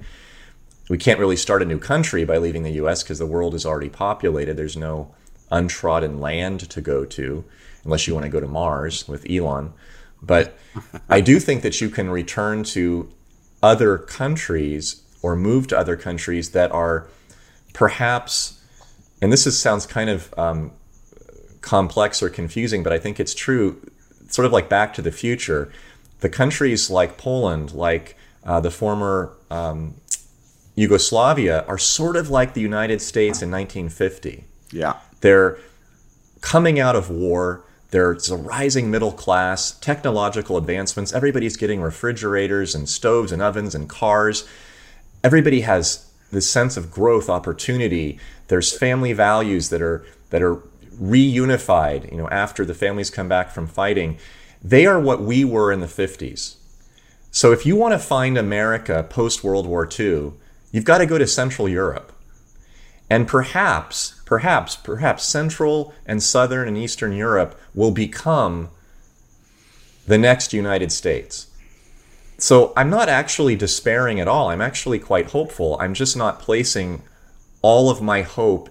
we 0.90 0.98
can't 0.98 1.20
really 1.20 1.38
start 1.38 1.62
a 1.62 1.66
new 1.66 1.80
country 1.80 2.26
by 2.26 2.38
leaving 2.38 2.64
the 2.64 2.72
US 2.72 3.04
because 3.04 3.20
the 3.20 3.26
world 3.26 3.54
is 3.54 3.66
already 3.66 3.90
populated. 3.90 4.58
There's 4.58 4.76
no 4.76 5.14
untrodden 5.52 6.20
land 6.20 6.68
to 6.72 6.82
go 6.82 7.06
to 7.06 7.46
unless 7.86 8.08
you 8.08 8.14
want 8.14 8.26
to 8.26 8.30
go 8.30 8.40
to 8.40 8.48
Mars 8.48 9.08
with 9.08 9.30
Elon. 9.30 9.72
But 10.22 10.58
I 11.10 11.22
do 11.22 11.40
think 11.40 11.62
that 11.62 11.80
you 11.80 11.90
can 11.90 12.10
return 12.10 12.64
to 12.66 13.10
other 13.62 13.98
countries 13.98 15.04
or 15.22 15.36
move 15.36 15.68
to 15.68 15.78
other 15.78 15.96
countries 15.96 16.52
that 16.52 16.72
are 16.72 17.08
perhaps, 17.74 18.60
and 19.22 19.32
this 19.32 19.46
is, 19.46 19.60
sounds 19.60 19.86
kind 19.86 20.10
of 20.10 20.34
um, 20.38 20.72
complex 21.70 22.24
or 22.24 22.30
confusing, 22.32 22.82
but 22.82 22.92
I 22.92 22.98
think 22.98 23.20
it's 23.20 23.36
true, 23.36 23.80
sort 24.28 24.48
of 24.48 24.52
like 24.52 24.70
Back 24.70 24.92
to 24.96 25.04
the 25.04 25.12
Future. 25.12 25.72
The 26.22 26.30
countries 26.30 26.90
like 26.90 27.16
Poland, 27.16 27.74
like 27.74 28.18
uh, 28.44 28.60
the 28.60 28.72
former 28.72 29.34
um, 29.52 29.94
Yugoslavia 30.74 31.64
are 31.68 31.78
sort 31.78 32.16
of 32.16 32.32
like 32.32 32.56
the 32.56 32.62
United 32.62 33.04
States 33.04 33.44
in 33.44 33.52
1950. 33.52 34.46
Yeah. 34.72 34.96
They're 35.22 35.60
coming 36.42 36.80
out 36.80 36.96
of 36.96 37.12
war. 37.12 37.64
There's 37.92 38.32
a 38.32 38.38
rising 38.38 38.90
middle 38.90 39.12
class, 39.12 39.72
technological 39.72 40.58
advancements. 40.58 41.14
Everybody's 41.14 41.56
getting 41.56 41.82
refrigerators 41.82 42.74
and 42.74 42.90
stoves 42.90 43.32
and 43.32 43.44
ovens 43.44 43.76
and 43.76 43.88
cars. 43.88 44.48
Everybody 45.24 45.62
has 45.62 46.08
this 46.32 46.50
sense 46.50 46.78
of 46.78 46.90
growth, 46.90 47.30
opportunity. 47.30 48.18
There's 48.48 48.76
family 48.76 49.14
values 49.14 49.70
that 49.70 49.84
are 49.84 50.04
that 50.32 50.42
are 50.42 50.62
reunified, 51.00 52.12
you 52.12 52.18
know, 52.18 52.30
after 52.30 52.66
the 52.66 52.74
families 52.74 53.10
come 53.10 53.30
back 53.30 53.52
from 53.52 53.68
fighting. 53.68 54.18
They 54.64 54.86
are 54.86 55.00
what 55.00 55.22
we 55.22 55.46
were 55.46 55.72
in 55.72 55.80
the 55.80 55.88
50s. 55.88 56.56
So 57.32 57.52
if 57.52 57.66
you 57.66 57.76
want 57.76 57.94
to 57.94 58.00
find 58.00 58.38
America 58.38 59.06
post 59.08 59.44
World 59.44 59.66
War 59.66 59.88
II, 59.88 60.34
You've 60.72 60.86
got 60.86 61.00
to 61.00 61.06
go 61.06 61.18
to 61.18 61.28
Central 61.28 61.68
Europe. 61.68 62.12
And 63.10 63.28
perhaps, 63.28 64.22
perhaps, 64.26 64.76
perhaps 64.76 65.24
Central 65.24 65.94
and 66.06 66.22
Southern 66.22 66.68
and 66.68 66.78
Eastern 66.78 67.14
Europe 67.14 67.60
will 67.74 67.92
become 67.92 68.70
the 70.06 70.18
next 70.18 70.54
United 70.54 70.92
States. 70.92 71.48
So 72.38 72.72
I'm 72.78 72.90
not 72.90 73.10
actually 73.10 73.56
despairing 73.56 74.20
at 74.20 74.28
all. 74.28 74.50
I'm 74.50 74.62
actually 74.62 75.00
quite 75.00 75.32
hopeful. 75.32 75.76
I'm 75.80 75.94
just 75.94 76.16
not 76.16 76.40
placing 76.40 77.02
all 77.62 77.90
of 77.90 78.02
my 78.02 78.22
hope 78.22 78.70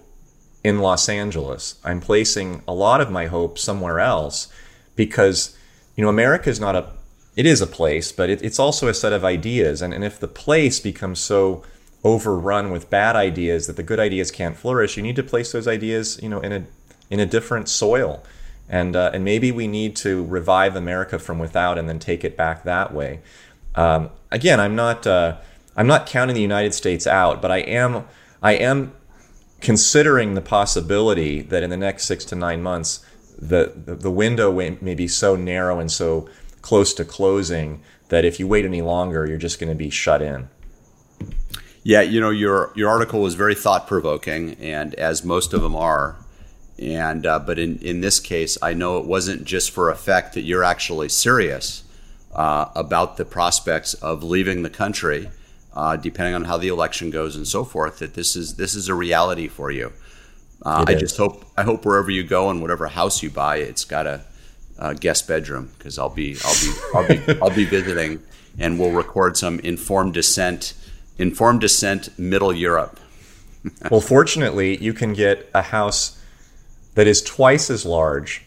in 0.69 0.79
Los 0.79 1.09
Angeles. 1.09 1.75
I'm 1.83 1.99
placing 1.99 2.61
a 2.67 2.73
lot 2.73 3.01
of 3.01 3.11
my 3.11 3.25
hope 3.25 3.57
somewhere 3.57 3.99
else 3.99 4.47
because, 4.95 5.57
you 5.95 6.03
know, 6.03 6.09
America 6.09 6.49
is 6.49 6.59
not 6.59 6.75
a, 6.75 6.91
it 7.35 7.45
is 7.45 7.61
a 7.61 7.67
place, 7.67 8.11
but 8.11 8.29
it, 8.29 8.41
it's 8.41 8.59
also 8.59 8.87
a 8.87 8.93
set 8.93 9.11
of 9.11 9.25
ideas. 9.25 9.81
And, 9.81 9.93
and 9.93 10.03
if 10.03 10.19
the 10.19 10.27
place 10.27 10.79
becomes 10.79 11.19
so 11.19 11.63
overrun 12.03 12.71
with 12.71 12.89
bad 12.89 13.15
ideas 13.15 13.67
that 13.67 13.75
the 13.75 13.83
good 13.83 13.99
ideas 13.99 14.31
can't 14.31 14.55
flourish 14.55 14.95
you 14.95 15.03
need 15.03 15.17
to 15.17 15.23
place 15.23 15.51
those 15.51 15.67
ideas 15.67 16.17
you 16.23 16.29
know 16.29 16.39
in 16.39 16.53
a 16.53 16.65
in 17.09 17.19
a 17.19 17.25
different 17.25 17.67
soil 17.67 18.23
and 18.69 18.95
uh, 18.95 19.11
and 19.13 19.25
maybe 19.25 19.51
we 19.51 19.67
need 19.67 19.95
to 19.97 20.23
revive 20.25 20.75
America 20.75 21.19
from 21.19 21.39
without 21.39 21.77
and 21.77 21.89
then 21.89 21.99
take 21.99 22.23
it 22.23 22.37
back 22.37 22.63
that 22.63 22.93
way 22.93 23.19
um, 23.75 24.09
again 24.31 24.61
I'm 24.61 24.75
not 24.75 25.05
uh, 25.05 25.37
I'm 25.75 25.87
not 25.87 26.05
counting 26.05 26.35
the 26.35 26.41
United 26.41 26.73
States 26.73 27.05
out 27.05 27.41
but 27.41 27.51
I 27.51 27.57
am 27.57 28.05
I 28.41 28.53
am 28.53 28.93
considering 29.61 30.33
the 30.33 30.41
possibility 30.41 31.41
that 31.41 31.63
in 31.63 31.69
the 31.69 31.77
next 31.77 32.05
six 32.05 32.25
to 32.25 32.35
nine 32.35 32.61
months 32.61 33.05
the 33.37 33.73
the, 33.85 33.95
the 33.95 34.11
window 34.11 34.51
may 34.51 34.95
be 34.95 35.07
so 35.07 35.35
narrow 35.35 35.79
and 35.79 35.91
so 35.91 36.27
close 36.61 36.93
to 36.93 37.05
closing 37.05 37.81
that 38.09 38.25
if 38.25 38.39
you 38.39 38.47
wait 38.47 38.65
any 38.65 38.81
longer 38.81 39.25
you're 39.25 39.37
just 39.37 39.59
going 39.59 39.69
to 39.69 39.75
be 39.75 39.89
shut 39.89 40.21
in 40.21 40.49
yeah, 41.83 42.01
you 42.01 42.19
know 42.19 42.29
your 42.29 42.71
your 42.75 42.89
article 42.89 43.21
was 43.21 43.35
very 43.35 43.55
thought 43.55 43.87
provoking, 43.87 44.55
and 44.55 44.93
as 44.95 45.23
most 45.23 45.53
of 45.53 45.61
them 45.61 45.75
are. 45.75 46.17
And 46.77 47.25
uh, 47.25 47.39
but 47.39 47.57
in 47.57 47.77
in 47.79 48.01
this 48.01 48.19
case, 48.19 48.57
I 48.61 48.73
know 48.73 48.97
it 48.97 49.05
wasn't 49.05 49.43
just 49.43 49.71
for 49.71 49.89
effect 49.89 50.33
that 50.33 50.41
you're 50.41 50.63
actually 50.63 51.09
serious 51.09 51.83
uh, 52.33 52.65
about 52.75 53.17
the 53.17 53.25
prospects 53.25 53.93
of 53.95 54.23
leaving 54.23 54.63
the 54.63 54.69
country, 54.69 55.29
uh, 55.79 55.95
depending 55.95 56.35
on 56.35 56.43
how 56.43 56.57
the 56.57 56.67
election 56.67 57.09
goes 57.09 57.37
and 57.37 57.47
so 57.47 57.63
forth. 57.63 57.99
That 57.99 58.13
this 58.13 58.35
is 58.35 58.55
this 58.55 58.75
is 58.75 58.89
a 58.89 58.93
reality 58.93 59.47
for 59.47 59.71
you. 59.71 59.93
Uh, 60.61 60.83
I 60.85 60.93
just 60.93 61.15
hope 61.15 61.45
I 61.55 61.63
hope 61.63 61.85
wherever 61.85 62.11
you 62.11 62.23
go 62.25 62.49
and 62.49 62.61
whatever 62.61 62.87
house 62.87 63.23
you 63.23 63.29
buy, 63.29 63.57
it's 63.57 63.85
got 63.85 64.05
a, 64.05 64.25
a 64.77 64.93
guest 64.93 65.25
bedroom 65.25 65.71
because 65.77 65.97
I'll 65.97 66.09
be 66.09 66.35
I'll 66.43 66.59
be 66.59 66.73
I'll 66.93 67.07
be 67.07 67.39
I'll 67.41 67.55
be 67.55 67.63
visiting, 67.63 68.21
and 68.57 68.77
we'll 68.77 68.91
record 68.91 69.37
some 69.37 69.59
informed 69.61 70.15
dissent 70.15 70.73
informed 71.17 71.61
dissent, 71.61 72.17
Middle 72.19 72.53
Europe. 72.53 72.99
well, 73.89 74.01
fortunately, 74.01 74.77
you 74.83 74.93
can 74.93 75.13
get 75.13 75.49
a 75.53 75.61
house 75.61 76.21
that 76.95 77.07
is 77.07 77.21
twice 77.21 77.69
as 77.69 77.85
large 77.85 78.43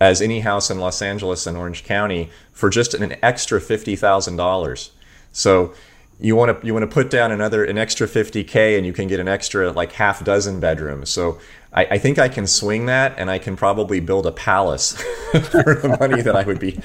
as 0.00 0.22
any 0.22 0.40
house 0.40 0.70
in 0.70 0.78
Los 0.78 1.02
Angeles 1.02 1.44
and 1.44 1.56
Orange 1.56 1.82
County 1.82 2.30
for 2.52 2.70
just 2.70 2.94
an 2.94 3.16
extra 3.20 3.60
fifty 3.60 3.96
thousand 3.96 4.36
dollars. 4.36 4.92
So 5.32 5.74
you 6.20 6.34
want 6.34 6.60
to 6.60 6.66
you 6.66 6.72
want 6.72 6.82
to 6.82 6.92
put 6.92 7.10
down 7.10 7.30
another 7.30 7.64
an 7.64 7.78
extra 7.78 8.06
50k 8.06 8.76
and 8.76 8.86
you 8.86 8.92
can 8.92 9.08
get 9.08 9.20
an 9.20 9.28
extra 9.28 9.70
like 9.72 9.92
half 9.92 10.24
dozen 10.24 10.60
bedrooms 10.60 11.10
so 11.10 11.38
I, 11.72 11.84
I, 11.84 11.98
think 11.98 12.18
i 12.18 12.28
can 12.28 12.46
swing 12.46 12.86
that 12.86 13.14
and 13.18 13.30
i 13.30 13.38
can 13.38 13.56
probably 13.56 14.00
build 14.00 14.26
a 14.26 14.32
palace 14.32 14.92
for 15.32 15.74
the 15.74 15.96
money 16.00 16.22
that 16.22 16.34
i 16.34 16.42
would 16.42 16.58
be 16.58 16.80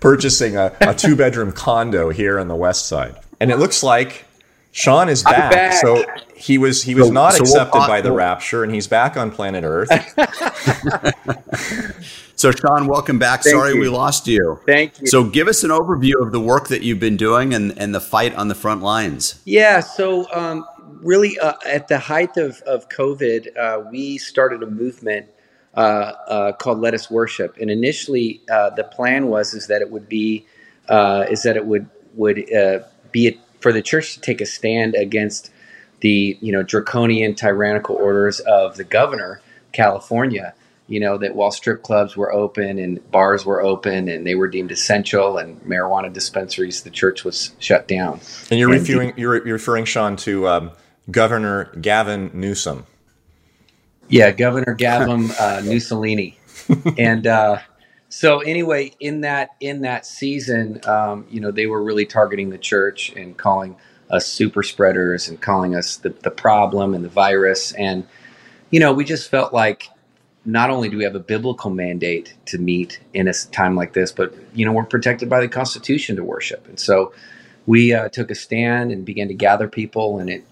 purchasing 0.00 0.56
a, 0.56 0.74
a 0.80 0.94
two 0.94 1.16
bedroom 1.16 1.52
condo 1.52 2.10
here 2.10 2.38
on 2.38 2.48
the 2.48 2.56
west 2.56 2.86
side 2.86 3.16
and 3.40 3.50
it 3.50 3.58
looks 3.58 3.82
like 3.82 4.24
Sean 4.70 5.08
is 5.08 5.22
back. 5.22 5.50
back. 5.50 5.72
So 5.72 6.04
he 6.36 6.58
was 6.58 6.82
he 6.82 6.94
was 6.94 7.06
so, 7.06 7.12
not 7.12 7.32
so 7.32 7.40
accepted 7.40 7.78
we'll, 7.78 7.88
by 7.88 8.00
the 8.00 8.12
rapture, 8.12 8.62
and 8.62 8.72
he's 8.72 8.86
back 8.86 9.16
on 9.16 9.30
planet 9.30 9.64
Earth. 9.64 9.88
so 12.38 12.52
Sean, 12.52 12.86
welcome 12.86 13.18
back. 13.18 13.42
Thank 13.42 13.56
Sorry 13.56 13.74
you. 13.74 13.80
we 13.80 13.88
lost 13.88 14.28
you. 14.28 14.60
Thank 14.64 15.00
you. 15.00 15.08
So 15.08 15.24
give 15.24 15.48
us 15.48 15.64
an 15.64 15.70
overview 15.70 16.22
of 16.24 16.30
the 16.30 16.38
work 16.38 16.68
that 16.68 16.82
you've 16.82 17.00
been 17.00 17.16
doing 17.16 17.52
and 17.52 17.76
and 17.76 17.92
the 17.92 18.00
fight 18.00 18.32
on 18.36 18.46
the 18.46 18.54
front 18.54 18.80
lines. 18.80 19.42
Yeah. 19.44 19.80
So 19.80 20.32
um, 20.32 20.64
really, 21.02 21.36
uh, 21.40 21.54
at 21.66 21.88
the 21.88 21.98
height 21.98 22.36
of 22.36 22.60
of 22.62 22.88
COVID, 22.88 23.56
uh, 23.56 23.80
we 23.90 24.18
started 24.18 24.62
a 24.62 24.70
movement. 24.70 25.26
Uh, 25.74 26.14
uh 26.26 26.52
called 26.52 26.80
Let 26.80 26.94
Us 26.94 27.10
Worship, 27.10 27.56
and 27.60 27.70
initially 27.70 28.40
uh, 28.50 28.70
the 28.70 28.84
plan 28.84 29.26
was 29.28 29.52
is 29.54 29.66
that 29.66 29.82
it 29.82 29.90
would 29.90 30.08
be 30.08 30.46
uh, 30.88 31.26
is 31.30 31.42
that 31.42 31.56
it 31.56 31.66
would 31.66 31.88
would 32.14 32.36
be 33.12 33.28
a 33.28 33.38
for 33.60 33.72
the 33.72 33.82
church 33.82 34.14
to 34.14 34.20
take 34.20 34.40
a 34.40 34.46
stand 34.46 34.94
against 34.94 35.50
the 36.00 36.38
you 36.40 36.52
know 36.52 36.62
draconian 36.62 37.34
tyrannical 37.34 37.96
orders 37.96 38.40
of 38.40 38.76
the 38.76 38.84
governor 38.84 39.40
California 39.72 40.54
you 40.88 40.98
know 40.98 41.18
that 41.18 41.34
while 41.34 41.50
strip 41.50 41.82
clubs 41.82 42.16
were 42.16 42.32
open 42.32 42.78
and 42.78 43.10
bars 43.10 43.46
were 43.46 43.62
open 43.62 44.08
and 44.08 44.26
they 44.26 44.34
were 44.34 44.48
deemed 44.48 44.72
essential 44.72 45.38
and 45.38 45.60
marijuana 45.62 46.12
dispensaries 46.12 46.82
the 46.82 46.90
church 46.90 47.24
was 47.24 47.52
shut 47.58 47.86
down. 47.86 48.20
And 48.50 48.58
you're 48.58 48.72
and 48.72 48.80
referring 48.80 49.14
you're, 49.16 49.40
referring 49.42 49.84
Sean 49.84 50.16
to 50.16 50.48
um, 50.48 50.70
Governor 51.10 51.66
Gavin 51.80 52.30
Newsom. 52.34 52.86
Yeah 54.08 54.30
Governor 54.32 54.74
Gavin 54.74 55.30
uh, 55.38 55.62
Mussolini 55.64 56.38
and 56.96 57.26
uh, 57.26 57.58
so 58.08 58.40
anyway, 58.40 58.92
in 59.00 59.22
that 59.22 59.50
in 59.60 59.82
that 59.82 60.06
season, 60.06 60.80
um, 60.86 61.26
you 61.30 61.40
know, 61.40 61.50
they 61.50 61.66
were 61.66 61.82
really 61.82 62.06
targeting 62.06 62.50
the 62.50 62.58
church 62.58 63.10
and 63.10 63.36
calling 63.36 63.76
us 64.10 64.26
super 64.26 64.62
spreaders 64.62 65.28
and 65.28 65.40
calling 65.40 65.74
us 65.74 65.96
the, 65.96 66.10
the 66.10 66.30
problem 66.30 66.94
and 66.94 67.04
the 67.04 67.10
virus. 67.10 67.72
And 67.72 68.06
you 68.70 68.80
know, 68.80 68.92
we 68.92 69.04
just 69.04 69.30
felt 69.30 69.52
like 69.52 69.88
not 70.48 70.70
only 70.70 70.88
do 70.88 70.96
we 70.96 71.04
have 71.04 71.14
a 71.14 71.20
biblical 71.20 71.68
mandate 71.68 72.34
to 72.46 72.56
meet 72.56 73.00
in 73.12 73.28
a 73.28 73.34
time 73.52 73.76
like 73.76 73.92
this, 73.92 74.10
but 74.10 74.34
you 74.54 74.64
know, 74.64 74.72
we're 74.72 74.82
protected 74.82 75.28
by 75.28 75.40
the 75.40 75.48
Constitution 75.48 76.16
to 76.16 76.24
worship. 76.24 76.66
And 76.66 76.80
so 76.80 77.12
we 77.66 77.92
uh, 77.92 78.08
took 78.08 78.30
a 78.30 78.34
stand 78.34 78.90
and 78.90 79.04
began 79.04 79.28
to 79.28 79.34
gather 79.34 79.68
people, 79.68 80.18
and 80.18 80.30
it 80.30 80.42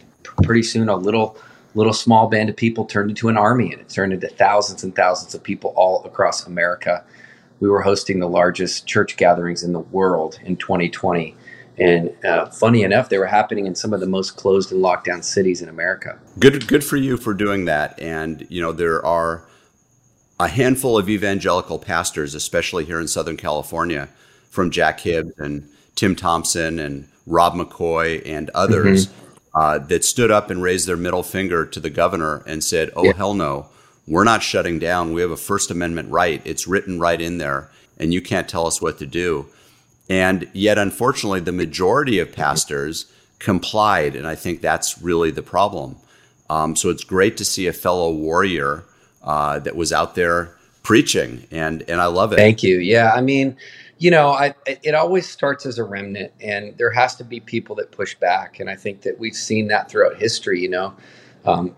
pretty 0.43 0.63
soon 0.63 0.91
a 0.91 0.97
little 0.97 1.39
little 1.75 1.95
small 1.95 2.29
band 2.29 2.51
of 2.51 2.57
people 2.57 2.85
turned 2.85 3.09
into 3.09 3.31
an 3.31 3.39
army, 3.39 3.73
and 3.73 3.81
it 3.81 3.89
turned 3.89 4.13
into 4.13 4.29
thousands 4.29 4.85
and 4.85 4.95
thousands 4.95 5.35
of 5.35 5.43
people 5.43 5.73
all 5.77 6.05
across 6.05 6.47
America. 6.47 7.03
We 7.61 7.71
were 7.71 7.81
hosting 7.81 8.19
the 8.19 8.29
largest 8.29 8.87
church 8.87 9.17
gatherings 9.17 9.63
in 9.63 9.73
the 9.73 9.81
world 9.81 10.39
in 10.45 10.57
2020. 10.57 11.35
And 11.79 12.15
uh, 12.23 12.47
funny 12.51 12.83
enough, 12.83 13.09
they 13.09 13.19
were 13.19 13.27
happening 13.27 13.65
in 13.65 13.75
some 13.75 13.95
of 13.95 14.01
the 14.01 14.07
most 14.07 14.37
closed 14.37 14.73
and 14.73 14.83
locked 14.83 15.07
down 15.07 15.23
cities 15.23 15.63
in 15.63 15.71
America. 15.71 16.19
Good, 16.39 16.67
good 16.67 16.85
for 16.85 16.97
you 16.97 17.17
for 17.17 17.33
doing 17.33 17.65
that. 17.65 17.99
And 17.99 18.47
you 18.51 18.61
know 18.61 18.73
there 18.73 19.05
are 19.05 19.43
a 20.39 20.49
handful 20.49 20.99
of 20.99 21.09
evangelical 21.09 21.79
pastors, 21.79 22.35
especially 22.35 22.85
here 22.85 23.01
in 23.01 23.09
Southern 23.09 23.37
California, 23.37 24.09
from 24.51 24.71
Jack 24.71 25.01
Hibbs 25.01 25.39
and 25.39 25.69
Tim 25.95 26.15
Thompson 26.15 26.79
and 26.79 27.09
Rob 27.27 27.55
McCoy 27.55 28.23
and 28.25 28.51
others 28.51 29.09
mm-hmm. 29.09 29.59
uh, 29.59 29.79
that 29.79 30.05
stood 30.05 30.31
up 30.31 30.51
and 30.51 30.63
raised 30.63 30.87
their 30.87 30.97
middle 30.97 31.23
finger 31.23 31.67
to 31.67 31.81
the 31.81 31.91
governor 31.91 32.43
and 32.47 32.63
said, 32.63 32.91
"Oh 32.95 33.05
yeah. 33.05 33.13
hell 33.13 33.35
no, 33.35 33.67
we're 34.07 34.25
not 34.25 34.43
shutting 34.43 34.79
down. 34.79 35.13
We 35.13 35.23
have 35.23 35.31
a 35.31 35.37
First 35.37 35.71
Amendment 35.71 36.11
right. 36.11 36.43
It's 36.45 36.67
written 36.69 37.01
right 37.01 37.21
in 37.21 37.39
there, 37.39 37.71
and 37.99 38.13
you 38.13 38.21
can't 38.21 38.49
tell 38.49 38.67
us 38.67 38.81
what 38.81 38.99
to 38.99 39.07
do." 39.07 39.47
And 40.09 40.49
yet, 40.53 40.79
unfortunately, 40.79 41.41
the 41.41 41.53
majority 41.53 42.21
of 42.21 42.33
pastors 42.33 43.07
complied, 43.39 44.15
and 44.15 44.27
I 44.27 44.35
think 44.35 44.61
that's 44.61 45.03
really 45.03 45.31
the 45.31 45.43
problem. 45.43 45.97
Um, 46.49 46.77
so 46.77 46.91
it's 46.91 47.03
great 47.03 47.37
to 47.39 47.45
see 47.45 47.67
a 47.67 47.73
fellow 47.73 48.13
warrior 48.13 48.85
uh, 49.27 49.59
that 49.59 49.77
was 49.77 49.93
out 49.93 50.15
there 50.15 50.57
preaching, 50.83 51.47
and 51.51 51.83
and 51.89 52.01
I 52.01 52.07
love 52.07 52.33
it. 52.33 52.37
Thank 52.37 52.63
you. 52.63 52.79
Yeah, 52.79 53.13
I 53.13 53.21
mean, 53.21 53.57
you 53.99 54.11
know, 54.11 54.31
I 54.31 54.55
it 54.67 54.95
always 54.95 55.29
starts 55.29 55.67
as 55.67 55.79
a 55.79 55.85
remnant, 55.85 56.33
and 56.41 56.79
there 56.79 56.93
has 56.93 57.17
to 57.17 57.25
be 57.25 57.41
people 57.41 57.75
that 57.77 57.91
push 57.91 58.15
back, 58.15 58.61
and 58.61 58.71
I 58.71 58.77
think 58.77 59.03
that 59.03 59.19
we've 59.19 59.35
seen 59.35 59.69
that 59.69 59.91
throughout 59.91 60.17
history. 60.17 60.61
You 60.61 60.71
know, 60.71 60.95
um, 61.45 61.75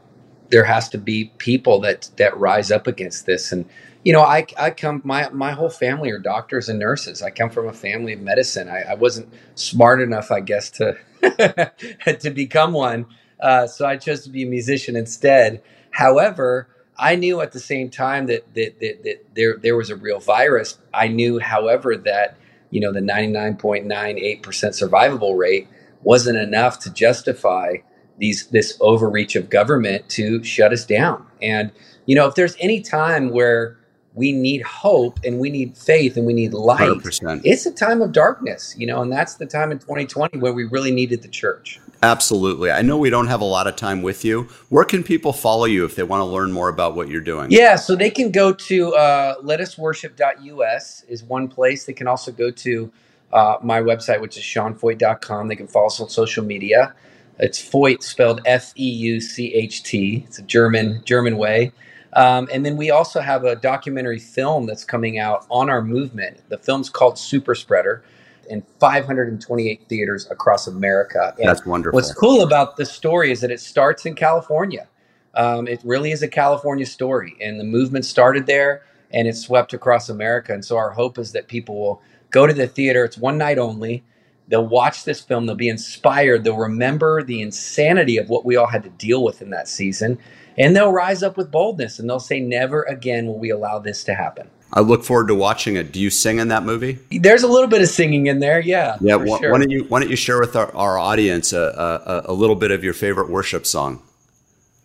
there 0.51 0.65
has 0.65 0.91
to 0.91 0.99
be 0.99 1.33
people 1.39 1.81
that 1.81 2.11
that 2.19 2.37
rise 2.37 2.71
up 2.71 2.87
against 2.87 3.25
this, 3.25 3.51
and 3.51 3.65
you 4.05 4.13
know, 4.13 4.23
I 4.23 4.47
I 4.59 4.71
come 4.71 5.01
my 5.05 5.31
my 5.31 5.53
whole 5.53 5.71
family 5.71 6.11
are 6.11 6.19
doctors 6.19 6.69
and 6.69 6.79
nurses. 6.79 7.23
I 7.23 7.31
come 7.31 7.49
from 7.49 7.67
a 7.67 7.73
family 7.73 8.13
of 8.13 8.21
medicine. 8.21 8.69
I, 8.69 8.83
I 8.91 8.95
wasn't 8.95 9.33
smart 9.55 10.03
enough, 10.03 10.31
I 10.31 10.41
guess, 10.41 10.71
to 10.73 10.99
to 12.21 12.31
become 12.31 12.75
one, 12.75 13.07
uh, 13.41 13.67
so 13.67 13.87
I 13.87 13.97
chose 13.97 14.23
to 14.25 14.31
be 14.31 14.43
a 14.43 14.47
musician 14.47 14.97
instead. 14.97 15.63
However 15.91 16.69
I 16.99 17.15
knew 17.17 17.41
at 17.41 17.53
the 17.53 17.61
same 17.61 17.91
time 17.91 18.27
that 18.27 18.53
that, 18.55 18.81
that, 18.81 19.03
that 19.05 19.25
there 19.35 19.57
there 19.57 19.77
was 19.77 19.91
a 19.91 19.97
real 19.97 20.21
virus. 20.21 20.79
I 20.93 21.09
knew, 21.09 21.39
however, 21.39 21.97
that 21.97 22.37
you 22.71 22.81
know 22.81 22.93
the 22.93 23.01
99.98% 23.01 24.41
survivable 24.43 25.39
rate 25.39 25.69
wasn't 26.03 26.39
enough 26.39 26.79
to 26.81 26.93
justify 26.93 27.77
these 28.19 28.49
this 28.49 28.77
overreach 28.81 29.37
of 29.37 29.49
government 29.51 30.09
to 30.11 30.43
shut 30.43 30.73
us 30.73 30.85
down. 30.85 31.27
And 31.41 31.71
you 32.07 32.15
know, 32.15 32.27
if 32.27 32.35
there's 32.35 32.57
any 32.59 32.81
time 32.81 33.31
where 33.31 33.77
we 34.19 34.33
need 34.33 34.63
hope 34.63 35.21
and 35.25 35.39
we 35.39 35.49
need 35.49 35.77
faith 35.77 36.17
and 36.17 36.27
we 36.27 36.33
need 36.33 36.53
light. 36.53 36.81
100%. 36.81 37.41
It's 37.45 37.67
a 37.67 37.71
time 37.71 38.03
of 38.03 38.11
darkness, 38.11 38.75
you 38.77 38.85
know, 38.85 39.01
and 39.01 39.13
that's 39.13 39.35
the 39.35 39.47
time 39.47 39.71
in 39.71 39.79
2020 39.79 40.39
where 40.39 40.53
we 40.53 40.65
really 40.65 40.91
needed 40.91 41.23
the 41.23 41.29
church. 41.29 41.81
Absolutely. 42.03 42.73
I 42.73 42.83
know 42.83 42.99
we 42.99 43.11
don't 43.11 43.29
have 43.29 43.41
a 43.41 43.47
lot 43.47 43.69
of 43.69 43.77
time 43.77 44.03
with 44.03 44.25
you. 44.25 44.49
Where 44.71 44.85
can 44.85 45.05
people 45.05 45.33
follow 45.33 45.67
you 45.67 45.85
if 45.85 45.95
they 45.95 46.03
want 46.03 46.21
to 46.21 46.25
learn 46.25 46.51
more 46.51 46.69
about 46.69 46.97
what 46.97 47.09
you're 47.09 47.21
doing? 47.21 47.51
Yeah, 47.51 47.77
so 47.77 47.95
they 47.95 48.11
can 48.11 48.33
go 48.33 48.53
to 48.53 48.95
uh, 48.95 49.41
letusworship.us 49.43 51.05
is 51.09 51.23
one 51.23 51.47
place. 51.47 51.87
They 51.87 51.93
can 51.93 52.09
also 52.09 52.33
go 52.33 52.51
to 52.51 52.93
uh, 53.33 53.57
my 53.63 53.81
website, 53.81 54.21
which 54.21 54.37
is 54.37 54.43
seanfeucht.com. 54.43 55.47
They 55.47 55.57
can 55.57 55.69
follow 55.69 55.87
us 55.87 56.01
on 56.01 56.09
social 56.09 56.45
media. 56.45 56.93
It's 57.39 57.61
Feucht 57.61 58.03
spelled 58.03 58.41
F 58.47 58.73
E 58.77 58.89
U 58.89 59.21
C 59.21 59.55
H 59.55 59.85
T. 59.85 60.25
It's 60.27 60.39
a 60.41 60.43
German 60.43 61.03
German 61.05 61.37
way. 61.37 61.73
Um, 62.15 62.49
and 62.53 62.65
then 62.65 62.77
we 62.77 62.91
also 62.91 63.21
have 63.21 63.45
a 63.45 63.57
documentary 63.57 64.19
film 64.19 64.67
that's 64.67 64.85
coming 64.85 65.19
out 65.19 65.47
on 65.51 65.69
our 65.69 65.83
movement. 65.83 66.39
The 66.49 66.59
film's 66.59 66.89
called 66.89 67.19
Super 67.19 67.55
Spreader 67.55 68.03
in 68.49 68.63
528 68.81 69.89
theaters 69.89 70.31
across 70.31 70.67
America. 70.67 71.35
And 71.39 71.49
That's 71.49 71.67
wonderful. 71.67 71.97
What's 71.97 72.15
cool 72.15 72.43
about 72.43 72.77
this 72.77 72.91
story 72.91 73.31
is 73.31 73.41
that 73.43 73.51
it 73.51 73.61
starts 73.61 74.07
in 74.07 74.15
California. 74.15 74.89
Um, 75.35 75.69
it 75.69 75.81
really 75.85 76.11
is 76.11 76.23
a 76.23 76.29
California 76.29 76.87
story, 76.87 77.37
and 77.41 77.61
the 77.61 77.65
movement 77.65 78.05
started 78.05 78.47
there, 78.47 78.83
and 79.13 79.29
it 79.29 79.37
swept 79.37 79.73
across 79.73 80.09
America. 80.09 80.53
And 80.53 80.65
so 80.65 80.77
our 80.77 80.91
hope 80.91 81.19
is 81.19 81.33
that 81.33 81.47
people 81.47 81.79
will 81.79 82.03
go 82.31 82.47
to 82.47 82.53
the 82.53 82.67
theater. 82.67 83.05
It's 83.05 83.19
one 83.19 83.39
night 83.39 83.59
only. 83.59 84.03
They'll 84.49 84.67
watch 84.67 85.05
this 85.05 85.21
film. 85.21 85.47
They'll 85.47 85.55
be 85.55 85.69
inspired. 85.69 86.43
They'll 86.43 86.57
remember 86.57 87.23
the 87.23 87.43
insanity 87.43 88.17
of 88.17 88.29
what 88.31 88.45
we 88.45 88.57
all 88.57 88.67
had 88.67 88.83
to 88.85 88.91
deal 88.91 89.23
with 89.23 89.43
in 89.43 89.51
that 89.51 89.69
season, 89.69 90.19
and 90.59 90.75
they'll 90.75 90.93
rise 90.93 91.23
up 91.23 91.37
with 91.37 91.51
boldness 91.51 91.99
and 91.99 92.09
they'll 92.09 92.21
say, 92.21 92.41
"Never 92.41 92.83
again 92.83 93.27
will 93.27 93.39
we 93.39 93.51
allow 93.51 93.79
this 93.79 94.05
to 94.05 94.15
happen." 94.15 94.49
I 94.73 94.81
look 94.81 95.03
forward 95.03 95.29
to 95.29 95.35
watching 95.35 95.77
it. 95.77 95.93
Do 95.93 96.01
you 96.01 96.11
sing 96.11 96.39
in 96.39 96.49
that 96.49 96.63
movie? 96.63 96.99
There's 97.11 97.43
a 97.43 97.49
little 97.49 97.69
bit 97.69 97.81
of 97.81 97.89
singing 97.89 98.27
in 98.27 98.41
there, 98.41 98.61
yeah. 98.61 98.99
Yeah. 99.01 99.19
Wh- 99.19 99.39
sure. 99.39 99.53
Why 99.53 99.59
don't 99.59 99.71
you 99.71 99.85
Why 99.85 100.01
don't 100.01 100.11
you 100.11 100.17
share 100.17 100.41
with 100.41 100.57
our, 100.57 100.75
our 100.77 100.99
audience 100.99 101.53
a, 101.53 102.25
a, 102.27 102.33
a 102.33 102.35
little 102.35 102.57
bit 102.57 102.71
of 102.71 102.85
your 102.85 102.93
favorite 102.93 103.31
worship 103.31 103.67
song? 103.67 104.03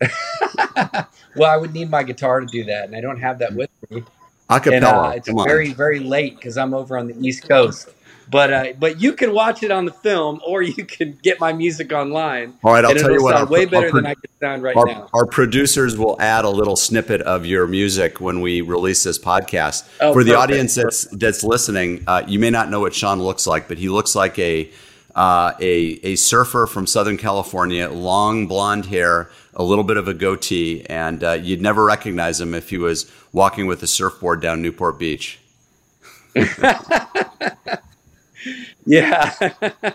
well, 1.36 1.50
I 1.50 1.56
would 1.56 1.72
need 1.72 1.90
my 1.90 2.02
guitar 2.02 2.40
to 2.40 2.46
do 2.46 2.64
that, 2.64 2.86
and 2.86 2.96
I 2.96 3.00
don't 3.00 3.20
have 3.20 3.38
that 3.40 3.54
with 3.54 3.70
me. 3.90 4.04
Acapella. 4.50 4.72
And, 4.72 4.84
uh, 4.84 5.12
it's 5.16 5.28
very 5.28 5.72
very 5.72 6.00
late 6.00 6.36
because 6.36 6.56
I'm 6.56 6.74
over 6.74 6.96
on 6.98 7.08
the 7.08 7.26
East 7.26 7.48
Coast. 7.48 7.90
But 8.30 8.52
uh, 8.52 8.72
but 8.78 9.00
you 9.00 9.12
can 9.12 9.32
watch 9.32 9.62
it 9.62 9.70
on 9.70 9.84
the 9.84 9.92
film, 9.92 10.40
or 10.46 10.62
you 10.62 10.84
can 10.84 11.18
get 11.22 11.40
my 11.40 11.52
music 11.52 11.92
online. 11.92 12.54
All 12.62 12.72
right, 12.72 12.84
I'll 12.84 12.94
tell 12.94 13.12
you 13.12 13.22
what. 13.22 13.34
Our, 13.34 13.46
way 13.46 13.66
better 13.66 13.90
than 13.90 14.06
I 14.06 14.14
can 14.14 14.30
sound 14.40 14.62
right 14.62 14.76
our, 14.76 14.86
now. 14.86 15.08
Our 15.12 15.26
producers 15.26 15.96
will 15.96 16.20
add 16.20 16.44
a 16.44 16.50
little 16.50 16.76
snippet 16.76 17.20
of 17.22 17.46
your 17.46 17.66
music 17.66 18.20
when 18.20 18.40
we 18.40 18.60
release 18.60 19.02
this 19.02 19.18
podcast. 19.18 19.88
Oh, 20.00 20.12
For 20.12 20.24
the 20.24 20.34
audience 20.34 20.74
that's 20.74 21.04
that's 21.04 21.44
listening, 21.44 22.04
uh, 22.06 22.24
you 22.26 22.38
may 22.38 22.50
not 22.50 22.70
know 22.70 22.80
what 22.80 22.94
Sean 22.94 23.22
looks 23.22 23.46
like, 23.46 23.68
but 23.68 23.78
he 23.78 23.88
looks 23.88 24.14
like 24.14 24.38
a 24.38 24.70
uh, 25.14 25.52
a 25.60 26.00
a 26.02 26.16
surfer 26.16 26.66
from 26.66 26.86
Southern 26.86 27.16
California, 27.16 27.88
long 27.88 28.46
blonde 28.46 28.86
hair, 28.86 29.30
a 29.54 29.62
little 29.62 29.84
bit 29.84 29.96
of 29.96 30.08
a 30.08 30.14
goatee, 30.14 30.84
and 30.86 31.22
uh, 31.22 31.32
you'd 31.32 31.60
never 31.60 31.84
recognize 31.84 32.40
him 32.40 32.54
if 32.54 32.70
he 32.70 32.78
was 32.78 33.10
walking 33.32 33.66
with 33.66 33.82
a 33.82 33.86
surfboard 33.86 34.40
down 34.40 34.62
Newport 34.62 34.98
Beach. 34.98 35.38
yeah. 38.84 39.34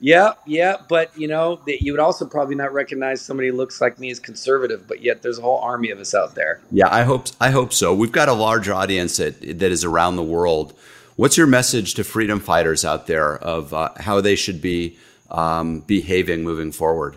yeah, 0.00 0.32
yeah, 0.46 0.76
but 0.88 1.16
you 1.18 1.28
know, 1.28 1.60
that 1.66 1.82
you 1.82 1.92
would 1.92 2.00
also 2.00 2.26
probably 2.26 2.54
not 2.54 2.72
recognize 2.72 3.20
somebody 3.20 3.48
who 3.48 3.56
looks 3.56 3.80
like 3.80 3.98
me 3.98 4.10
as 4.10 4.18
conservative, 4.18 4.86
but 4.86 5.02
yet 5.02 5.22
there's 5.22 5.38
a 5.38 5.42
whole 5.42 5.58
army 5.58 5.90
of 5.90 5.98
us 5.98 6.14
out 6.14 6.34
there. 6.34 6.60
Yeah, 6.70 6.88
I 6.90 7.02
hope 7.02 7.26
I 7.40 7.50
hope 7.50 7.72
so. 7.72 7.94
We've 7.94 8.12
got 8.12 8.28
a 8.28 8.32
large 8.32 8.68
audience 8.68 9.16
that 9.16 9.40
that 9.40 9.70
is 9.70 9.84
around 9.84 10.16
the 10.16 10.22
world. 10.22 10.74
What's 11.16 11.36
your 11.36 11.48
message 11.48 11.94
to 11.94 12.04
freedom 12.04 12.38
fighters 12.38 12.84
out 12.84 13.06
there 13.08 13.36
of 13.36 13.74
uh, 13.74 13.90
how 13.98 14.20
they 14.20 14.36
should 14.36 14.62
be 14.62 14.96
um, 15.30 15.80
behaving 15.80 16.44
moving 16.44 16.70
forward? 16.70 17.16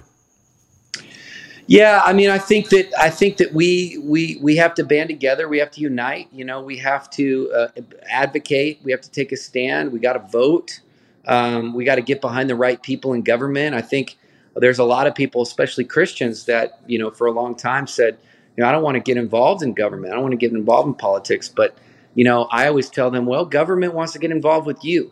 Yeah, 1.72 2.02
I 2.04 2.12
mean, 2.12 2.30
I 2.30 2.38
think 2.38 2.68
that 2.72 2.94
I 3.00 3.10
think 3.10 3.38
that 3.38 3.54
we 3.54 3.98
we 4.04 4.38
we 4.42 4.58
have 4.58 4.74
to 4.74 4.84
band 4.84 5.08
together. 5.08 5.48
We 5.48 5.58
have 5.60 5.72
to 5.72 5.80
unite. 5.80 6.28
You 6.34 6.44
know, 6.44 6.62
we 6.62 6.76
have 6.80 7.10
to 7.12 7.50
uh, 7.56 7.68
advocate. 8.10 8.82
We 8.84 8.92
have 8.92 9.00
to 9.00 9.10
take 9.10 9.32
a 9.32 9.38
stand. 9.38 9.94
We 9.94 10.00
got 10.00 10.14
to 10.14 10.20
vote. 10.20 10.82
Um, 11.28 11.74
we 11.74 11.86
got 11.86 11.96
to 11.96 12.02
get 12.02 12.20
behind 12.20 12.50
the 12.50 12.58
right 12.58 12.84
people 12.84 13.14
in 13.14 13.22
government. 13.22 13.74
I 13.74 13.82
think 13.82 14.18
there's 14.58 14.80
a 14.80 14.84
lot 14.84 15.08
of 15.08 15.16
people, 15.16 15.44
especially 15.44 15.86
Christians, 15.86 16.44
that 16.44 16.82
you 16.88 17.00
know 17.00 17.10
for 17.10 17.26
a 17.28 17.32
long 17.32 17.56
time 17.56 17.88
said, 17.88 18.18
you 18.58 18.64
know, 18.64 18.68
I 18.68 18.74
don't 18.74 18.84
want 18.84 18.96
to 18.96 19.02
get 19.02 19.16
involved 19.16 19.64
in 19.64 19.74
government. 19.74 20.12
I 20.12 20.16
don't 20.16 20.24
want 20.24 20.34
to 20.34 20.38
get 20.46 20.52
involved 20.52 20.88
in 20.88 20.94
politics. 20.94 21.48
But 21.48 21.78
you 22.16 22.26
know, 22.26 22.50
I 22.52 22.68
always 22.68 22.90
tell 22.90 23.10
them, 23.10 23.26
well, 23.26 23.46
government 23.46 23.94
wants 23.94 24.12
to 24.12 24.20
get 24.20 24.32
involved 24.32 24.68
with 24.68 24.84
you, 24.84 25.10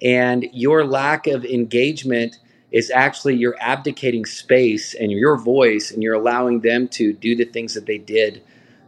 and 0.00 0.46
your 0.54 0.86
lack 0.86 1.26
of 1.26 1.44
engagement 1.44 2.38
is 2.70 2.90
actually 2.90 3.34
you're 3.34 3.56
abdicating 3.60 4.26
space 4.26 4.94
and 4.94 5.10
your 5.10 5.36
voice 5.36 5.90
and 5.90 6.02
you're 6.02 6.14
allowing 6.14 6.60
them 6.60 6.88
to 6.88 7.12
do 7.12 7.34
the 7.34 7.44
things 7.44 7.74
that 7.74 7.86
they 7.86 7.98
did 7.98 8.42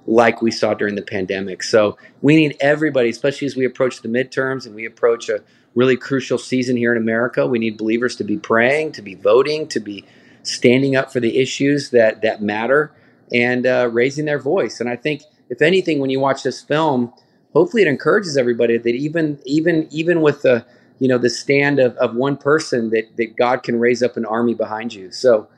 like 0.06 0.42
we 0.42 0.50
saw 0.50 0.74
during 0.74 0.94
the 0.94 1.02
pandemic. 1.02 1.62
So 1.62 1.96
we 2.20 2.36
need 2.36 2.56
everybody, 2.60 3.08
especially 3.08 3.46
as 3.46 3.56
we 3.56 3.64
approach 3.64 4.02
the 4.02 4.08
midterms 4.08 4.66
and 4.66 4.74
we 4.74 4.84
approach 4.84 5.28
a 5.28 5.42
really 5.74 5.96
crucial 5.96 6.38
season 6.38 6.76
here 6.76 6.92
in 6.92 6.98
America. 6.98 7.46
We 7.46 7.58
need 7.58 7.76
believers 7.76 8.16
to 8.16 8.24
be 8.24 8.36
praying, 8.36 8.92
to 8.92 9.02
be 9.02 9.14
voting, 9.14 9.68
to 9.68 9.80
be 9.80 10.04
standing 10.42 10.96
up 10.96 11.12
for 11.12 11.20
the 11.20 11.38
issues 11.38 11.90
that 11.90 12.22
that 12.22 12.42
matter 12.42 12.92
and 13.32 13.66
uh, 13.66 13.88
raising 13.92 14.24
their 14.24 14.38
voice. 14.38 14.80
And 14.80 14.88
I 14.88 14.96
think, 14.96 15.22
if 15.48 15.62
anything, 15.62 16.00
when 16.00 16.10
you 16.10 16.20
watch 16.20 16.42
this 16.42 16.60
film, 16.60 17.12
hopefully 17.52 17.82
it 17.82 17.88
encourages 17.88 18.36
everybody 18.36 18.78
that 18.78 18.94
even 18.94 19.38
even 19.44 19.86
even 19.90 20.20
with 20.22 20.42
the 20.42 20.64
you 21.00 21.08
know 21.08 21.18
the 21.18 21.28
stand 21.28 21.80
of, 21.80 21.96
of 21.96 22.14
one 22.14 22.36
person 22.36 22.90
that 22.90 23.16
that 23.16 23.36
god 23.36 23.64
can 23.64 23.80
raise 23.80 24.02
up 24.02 24.16
an 24.16 24.24
army 24.24 24.54
behind 24.54 24.94
you. 24.94 25.10
So 25.10 25.48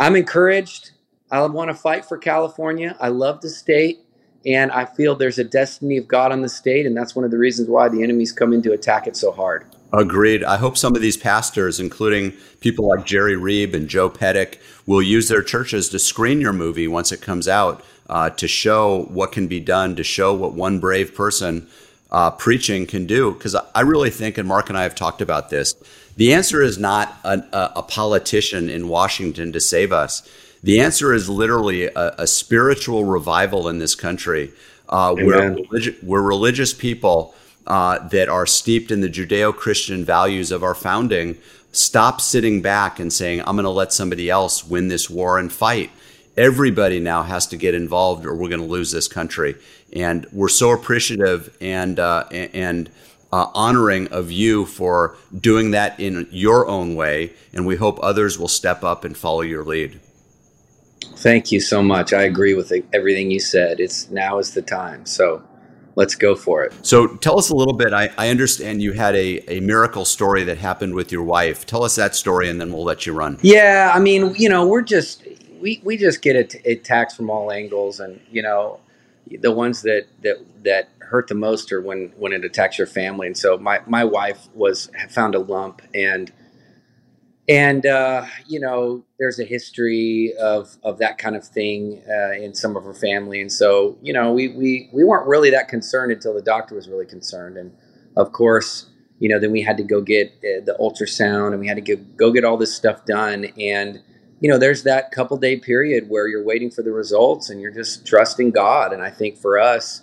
i'm 0.00 0.16
encouraged. 0.16 0.90
I 1.30 1.46
want 1.46 1.70
to 1.70 1.74
fight 1.74 2.04
for 2.04 2.18
california. 2.18 2.96
I 3.00 3.08
love 3.08 3.40
the 3.40 3.50
state 3.50 4.00
and 4.44 4.72
i 4.72 4.84
feel 4.84 5.14
there's 5.14 5.38
a 5.38 5.44
destiny 5.44 5.96
of 5.98 6.08
god 6.08 6.32
on 6.32 6.42
the 6.42 6.48
state 6.48 6.84
and 6.84 6.96
that's 6.96 7.14
one 7.14 7.24
of 7.24 7.30
the 7.30 7.38
reasons 7.38 7.68
why 7.68 7.88
the 7.88 8.02
enemies 8.02 8.32
come 8.32 8.52
in 8.52 8.60
to 8.62 8.72
attack 8.72 9.06
it 9.06 9.16
so 9.16 9.30
hard. 9.30 9.64
Agreed. 9.92 10.42
I 10.42 10.56
hope 10.56 10.78
some 10.78 10.96
of 10.96 11.02
these 11.02 11.18
pastors, 11.18 11.78
including 11.78 12.32
people 12.60 12.88
like 12.88 13.04
Jerry 13.04 13.36
Reeb 13.36 13.74
and 13.74 13.88
Joe 13.88 14.08
Pettick, 14.08 14.58
will 14.86 15.02
use 15.02 15.28
their 15.28 15.42
churches 15.42 15.90
to 15.90 15.98
screen 15.98 16.40
your 16.40 16.54
movie 16.54 16.88
once 16.88 17.12
it 17.12 17.20
comes 17.20 17.46
out 17.46 17.84
uh, 18.08 18.30
to 18.30 18.48
show 18.48 19.02
what 19.10 19.32
can 19.32 19.48
be 19.48 19.60
done, 19.60 19.94
to 19.96 20.02
show 20.02 20.32
what 20.32 20.54
one 20.54 20.80
brave 20.80 21.14
person 21.14 21.68
uh, 22.12 22.30
preaching 22.30 22.86
can 22.86 23.06
do. 23.06 23.32
Because 23.32 23.56
I 23.74 23.80
really 23.80 24.10
think, 24.10 24.38
and 24.38 24.46
Mark 24.46 24.68
and 24.68 24.78
I 24.78 24.84
have 24.84 24.94
talked 24.94 25.20
about 25.20 25.50
this, 25.50 25.74
the 26.16 26.32
answer 26.34 26.62
is 26.62 26.78
not 26.78 27.18
a, 27.24 27.42
a 27.74 27.82
politician 27.82 28.68
in 28.68 28.86
Washington 28.86 29.52
to 29.52 29.60
save 29.60 29.92
us. 29.92 30.28
The 30.62 30.78
answer 30.78 31.12
is 31.12 31.28
literally 31.28 31.86
a, 31.86 32.14
a 32.18 32.26
spiritual 32.26 33.04
revival 33.04 33.68
in 33.68 33.78
this 33.78 33.96
country 33.96 34.52
uh, 34.88 35.14
where, 35.14 35.56
religi- 35.56 36.04
where 36.04 36.22
religious 36.22 36.72
people 36.72 37.34
uh, 37.66 38.06
that 38.08 38.28
are 38.28 38.46
steeped 38.46 38.90
in 38.90 39.00
the 39.00 39.08
Judeo 39.08 39.54
Christian 39.56 40.04
values 40.04 40.52
of 40.52 40.62
our 40.62 40.74
founding 40.74 41.38
stop 41.72 42.20
sitting 42.20 42.60
back 42.60 43.00
and 43.00 43.12
saying, 43.12 43.40
I'm 43.40 43.56
going 43.56 43.64
to 43.64 43.70
let 43.70 43.92
somebody 43.92 44.28
else 44.28 44.64
win 44.64 44.88
this 44.88 45.08
war 45.08 45.38
and 45.38 45.50
fight. 45.50 45.90
Everybody 46.36 46.98
now 46.98 47.22
has 47.22 47.46
to 47.48 47.56
get 47.56 47.74
involved 47.74 48.24
or 48.24 48.34
we're 48.34 48.48
going 48.48 48.60
to 48.60 48.66
lose 48.66 48.90
this 48.90 49.08
country. 49.08 49.56
And 49.92 50.26
we're 50.32 50.48
so 50.48 50.70
appreciative 50.70 51.54
and, 51.60 51.98
uh, 51.98 52.24
and 52.30 52.90
uh, 53.32 53.48
honoring 53.54 54.08
of 54.08 54.30
you 54.30 54.66
for 54.66 55.16
doing 55.38 55.72
that 55.72 55.98
in 56.00 56.28
your 56.30 56.66
own 56.66 56.94
way. 56.94 57.32
And 57.52 57.66
we 57.66 57.76
hope 57.76 57.98
others 58.02 58.38
will 58.38 58.48
step 58.48 58.82
up 58.82 59.04
and 59.04 59.16
follow 59.16 59.42
your 59.42 59.64
lead. 59.64 60.00
Thank 61.16 61.52
you 61.52 61.60
so 61.60 61.82
much. 61.82 62.12
I 62.12 62.22
agree 62.22 62.54
with 62.54 62.72
everything 62.92 63.30
you 63.30 63.40
said. 63.40 63.80
It's 63.80 64.10
now 64.10 64.38
is 64.38 64.54
the 64.54 64.62
time. 64.62 65.06
So 65.06 65.42
let's 65.94 66.14
go 66.14 66.34
for 66.34 66.64
it. 66.64 66.72
So 66.82 67.06
tell 67.16 67.38
us 67.38 67.50
a 67.50 67.54
little 67.54 67.74
bit. 67.74 67.92
I, 67.92 68.10
I 68.16 68.28
understand 68.28 68.82
you 68.82 68.92
had 68.92 69.14
a, 69.14 69.56
a 69.56 69.60
miracle 69.60 70.04
story 70.04 70.44
that 70.44 70.58
happened 70.58 70.94
with 70.94 71.12
your 71.12 71.22
wife. 71.22 71.66
Tell 71.66 71.84
us 71.84 71.96
that 71.96 72.14
story 72.14 72.48
and 72.48 72.60
then 72.60 72.72
we'll 72.72 72.84
let 72.84 73.06
you 73.06 73.12
run. 73.12 73.38
Yeah, 73.42 73.92
I 73.94 73.98
mean, 73.98 74.34
you 74.36 74.48
know, 74.48 74.66
we're 74.66 74.82
just 74.82 75.24
we, 75.62 75.80
we 75.84 75.96
just 75.96 76.20
get 76.20 76.36
it 76.36 76.54
attacks 76.66 77.14
from 77.14 77.30
all 77.30 77.50
angles 77.50 78.00
and 78.00 78.20
you 78.30 78.42
know 78.42 78.80
the 79.40 79.52
ones 79.52 79.82
that 79.82 80.06
that 80.22 80.36
that 80.64 80.88
hurt 80.98 81.28
the 81.28 81.34
most 81.34 81.72
are 81.72 81.80
when 81.80 82.12
when 82.18 82.32
it 82.32 82.44
attacks 82.44 82.76
your 82.76 82.86
family. 82.86 83.26
And 83.28 83.38
so 83.38 83.56
my 83.56 83.80
my 83.86 84.04
wife 84.04 84.48
was 84.54 84.90
found 85.08 85.34
a 85.34 85.38
lump 85.38 85.80
and 85.94 86.32
and 87.48 87.86
uh, 87.86 88.26
you 88.46 88.60
know 88.60 89.04
there's 89.18 89.38
a 89.38 89.44
history 89.44 90.34
of 90.40 90.76
of 90.82 90.98
that 90.98 91.18
kind 91.18 91.36
of 91.36 91.44
thing 91.44 92.02
uh, 92.08 92.32
in 92.32 92.54
some 92.54 92.76
of 92.76 92.84
her 92.84 92.94
family. 92.94 93.40
And 93.40 93.50
so 93.50 93.96
you 94.02 94.12
know 94.12 94.32
we 94.32 94.48
we 94.48 94.90
we 94.92 95.04
weren't 95.04 95.28
really 95.28 95.50
that 95.50 95.68
concerned 95.68 96.12
until 96.12 96.34
the 96.34 96.42
doctor 96.42 96.74
was 96.74 96.88
really 96.88 97.06
concerned. 97.06 97.56
And 97.56 97.72
of 98.16 98.32
course 98.32 98.88
you 99.20 99.28
know 99.28 99.38
then 99.38 99.52
we 99.52 99.62
had 99.62 99.76
to 99.76 99.84
go 99.84 100.00
get 100.00 100.28
uh, 100.38 100.64
the 100.64 100.76
ultrasound 100.80 101.52
and 101.52 101.60
we 101.60 101.68
had 101.68 101.76
to 101.76 101.96
go, 101.96 102.02
go 102.16 102.32
get 102.32 102.44
all 102.44 102.56
this 102.56 102.74
stuff 102.74 103.04
done. 103.06 103.46
And 103.58 104.02
you 104.42 104.50
know 104.50 104.58
there's 104.58 104.82
that 104.82 105.12
couple 105.12 105.36
day 105.38 105.56
period 105.56 106.10
where 106.10 106.26
you're 106.26 106.44
waiting 106.44 106.70
for 106.70 106.82
the 106.82 106.90
results 106.90 107.48
and 107.48 107.60
you're 107.62 107.70
just 107.70 108.04
trusting 108.04 108.50
god. 108.50 108.92
And 108.92 109.00
i 109.02 109.08
think 109.10 109.38
for 109.38 109.58
us 109.58 110.02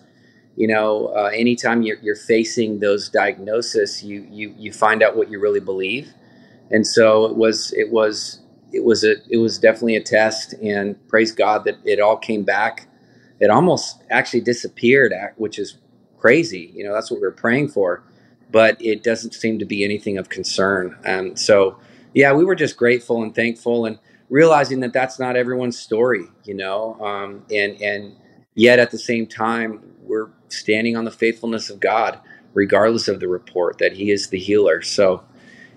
you 0.56 0.68
know 0.68 1.08
uh, 1.08 1.30
anytime 1.34 1.82
you're, 1.84 1.98
you're 2.02 2.16
facing 2.16 2.80
those 2.80 3.10
diagnoses 3.10 4.02
you 4.04 4.26
you 4.32 4.56
you 4.58 4.72
find 4.72 5.04
out 5.04 5.18
what 5.18 5.30
you 5.30 5.40
really 5.40 5.60
believe. 5.60 6.14
And 6.72 6.88
so 6.88 7.26
it 7.26 7.36
was 7.36 7.74
it 7.74 7.92
was 7.92 8.40
it 8.72 8.86
was 8.86 9.04
a 9.04 9.16
it 9.30 9.38
was 9.38 9.60
definitely 9.60 9.98
a 9.98 10.04
test. 10.04 10.54
And 10.64 10.96
praise 11.10 11.34
god 11.34 11.66
that 11.66 11.78
it 11.84 12.00
all 12.00 12.18
came 12.18 12.44
back. 12.44 12.88
It 13.42 13.50
almost 13.50 14.04
actually 14.10 14.42
disappeared 14.42 15.14
which 15.38 15.60
is 15.60 15.78
crazy. 16.18 16.72
You 16.74 16.86
know 16.86 16.94
that's 16.94 17.12
what 17.12 17.20
we 17.20 17.28
are 17.28 17.32
praying 17.32 17.70
for. 17.70 18.04
But 18.52 18.82
it 18.82 19.04
doesn't 19.04 19.34
seem 19.34 19.60
to 19.60 19.66
be 19.66 19.84
anything 19.84 20.18
of 20.18 20.30
concern. 20.30 20.98
Um, 21.06 21.36
so 21.36 21.78
yeah 22.14 22.32
we 22.32 22.46
were 22.46 22.56
just 22.56 22.78
grateful 22.78 23.22
and 23.22 23.36
thankful. 23.36 23.86
And 23.86 24.00
realizing 24.30 24.80
that 24.80 24.94
that's 24.94 25.20
not 25.20 25.36
everyone's 25.36 25.78
story 25.78 26.26
you 26.44 26.54
know 26.54 27.00
um, 27.02 27.44
and 27.52 27.82
and 27.82 28.16
yet 28.56 28.80
at 28.80 28.92
the 28.92 29.00
same 29.00 29.26
time 29.28 29.82
we're 30.02 30.30
standing 30.50 30.96
on 30.96 31.06
the 31.06 31.12
faithfulness 31.12 31.70
of 31.70 31.80
god 31.80 32.20
regardless 32.54 33.08
of 33.08 33.20
the 33.20 33.28
report 33.28 33.78
that 33.78 33.94
he 33.94 34.12
is 34.12 34.30
the 34.30 34.40
healer 34.40 34.82
so 34.82 35.24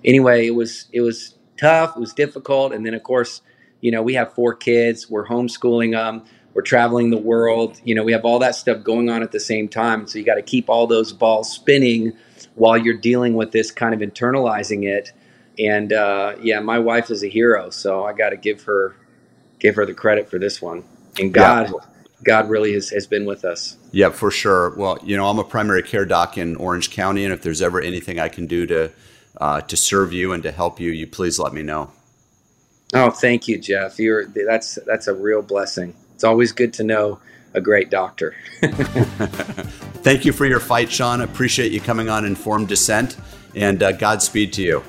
anyway, 0.04 0.46
it 0.46 0.54
was 0.54 0.88
it 0.92 1.00
was 1.00 1.34
tough. 1.56 1.96
It 1.96 2.00
was 2.00 2.12
difficult, 2.12 2.72
and 2.72 2.84
then 2.84 2.94
of 2.94 3.02
course, 3.02 3.42
you 3.80 3.90
know, 3.90 4.02
we 4.02 4.14
have 4.14 4.34
four 4.34 4.54
kids. 4.54 5.10
We're 5.10 5.26
homeschooling 5.26 5.92
them. 5.92 6.24
We're 6.54 6.62
traveling 6.62 7.10
the 7.10 7.18
world. 7.18 7.80
You 7.84 7.94
know, 7.94 8.04
we 8.04 8.12
have 8.12 8.24
all 8.24 8.38
that 8.40 8.54
stuff 8.54 8.82
going 8.82 9.08
on 9.08 9.22
at 9.22 9.32
the 9.32 9.40
same 9.40 9.68
time. 9.68 10.06
So 10.06 10.18
you 10.18 10.24
got 10.24 10.34
to 10.34 10.42
keep 10.42 10.68
all 10.68 10.86
those 10.86 11.12
balls 11.12 11.50
spinning 11.50 12.12
while 12.54 12.76
you're 12.76 12.98
dealing 12.98 13.34
with 13.34 13.52
this 13.52 13.70
kind 13.70 13.94
of 13.94 14.00
internalizing 14.00 14.84
it. 14.84 15.12
And 15.58 15.92
uh, 15.92 16.36
yeah, 16.40 16.60
my 16.60 16.78
wife 16.78 17.10
is 17.10 17.22
a 17.22 17.28
hero, 17.28 17.70
so 17.70 18.04
I 18.04 18.12
got 18.12 18.30
to 18.30 18.36
give 18.36 18.62
her 18.62 18.96
give 19.58 19.76
her 19.76 19.86
the 19.86 19.94
credit 19.94 20.28
for 20.28 20.38
this 20.38 20.60
one. 20.60 20.82
And 21.18 21.32
God, 21.32 21.68
yeah. 21.68 21.86
God 22.24 22.50
really 22.50 22.72
has, 22.72 22.90
has 22.90 23.06
been 23.06 23.26
with 23.26 23.44
us. 23.44 23.76
Yeah, 23.92 24.10
for 24.10 24.30
sure. 24.30 24.74
Well, 24.76 24.98
you 25.02 25.16
know, 25.16 25.28
I'm 25.28 25.38
a 25.38 25.44
primary 25.44 25.82
care 25.82 26.06
doc 26.06 26.38
in 26.38 26.56
Orange 26.56 26.90
County, 26.90 27.24
and 27.24 27.32
if 27.32 27.42
there's 27.42 27.60
ever 27.60 27.80
anything 27.80 28.18
I 28.18 28.28
can 28.28 28.46
do 28.46 28.66
to 28.66 28.90
uh, 29.40 29.60
to 29.62 29.76
serve 29.76 30.12
you 30.12 30.32
and 30.32 30.42
to 30.42 30.52
help 30.52 30.80
you, 30.80 30.90
you 30.90 31.06
please 31.06 31.38
let 31.38 31.52
me 31.52 31.62
know. 31.62 31.90
Oh, 32.94 33.10
thank 33.10 33.48
you, 33.48 33.58
Jeff. 33.58 33.98
You're 33.98 34.26
that's 34.26 34.78
that's 34.86 35.06
a 35.06 35.14
real 35.14 35.42
blessing. 35.42 35.94
It's 36.14 36.24
always 36.24 36.52
good 36.52 36.72
to 36.74 36.84
know 36.84 37.20
a 37.54 37.60
great 37.60 37.90
doctor. 37.90 38.34
thank 40.02 40.24
you 40.24 40.32
for 40.32 40.46
your 40.46 40.60
fight, 40.60 40.90
Sean. 40.90 41.20
Appreciate 41.20 41.72
you 41.72 41.80
coming 41.80 42.08
on 42.08 42.24
Informed 42.24 42.68
Dissent, 42.68 43.16
and 43.54 43.82
uh, 43.82 43.92
Godspeed 43.92 44.52
to 44.54 44.62
you. 44.62 44.84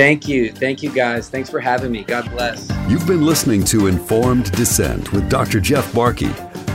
Thank 0.00 0.26
you. 0.26 0.50
Thank 0.50 0.82
you, 0.82 0.90
guys. 0.90 1.28
Thanks 1.28 1.50
for 1.50 1.60
having 1.60 1.92
me. 1.92 2.04
God 2.04 2.30
bless. 2.30 2.70
You've 2.88 3.06
been 3.06 3.26
listening 3.26 3.62
to 3.64 3.86
Informed 3.86 4.50
Dissent 4.52 5.12
with 5.12 5.28
Dr. 5.28 5.60
Jeff 5.60 5.92
Barke, 5.92 6.22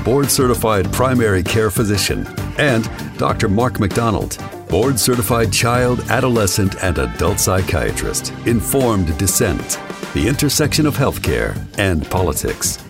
board 0.03 0.29
certified 0.29 0.93
primary 0.93 1.41
care 1.41 1.71
physician, 1.71 2.27
and 2.59 2.87
Dr. 3.17 3.49
Mark 3.49 3.79
McDonald 3.79 4.37
board 4.69 4.99
certified 4.99 5.51
child, 5.51 6.01
adolescent, 6.09 6.83
and 6.83 6.99
adult 6.99 7.39
psychiatrist, 7.39 8.31
informed 8.45 9.17
dissent, 9.17 9.79
the 10.13 10.27
intersection 10.27 10.85
of 10.85 10.95
healthcare 10.95 11.57
and 11.79 12.05
politics. 12.11 12.84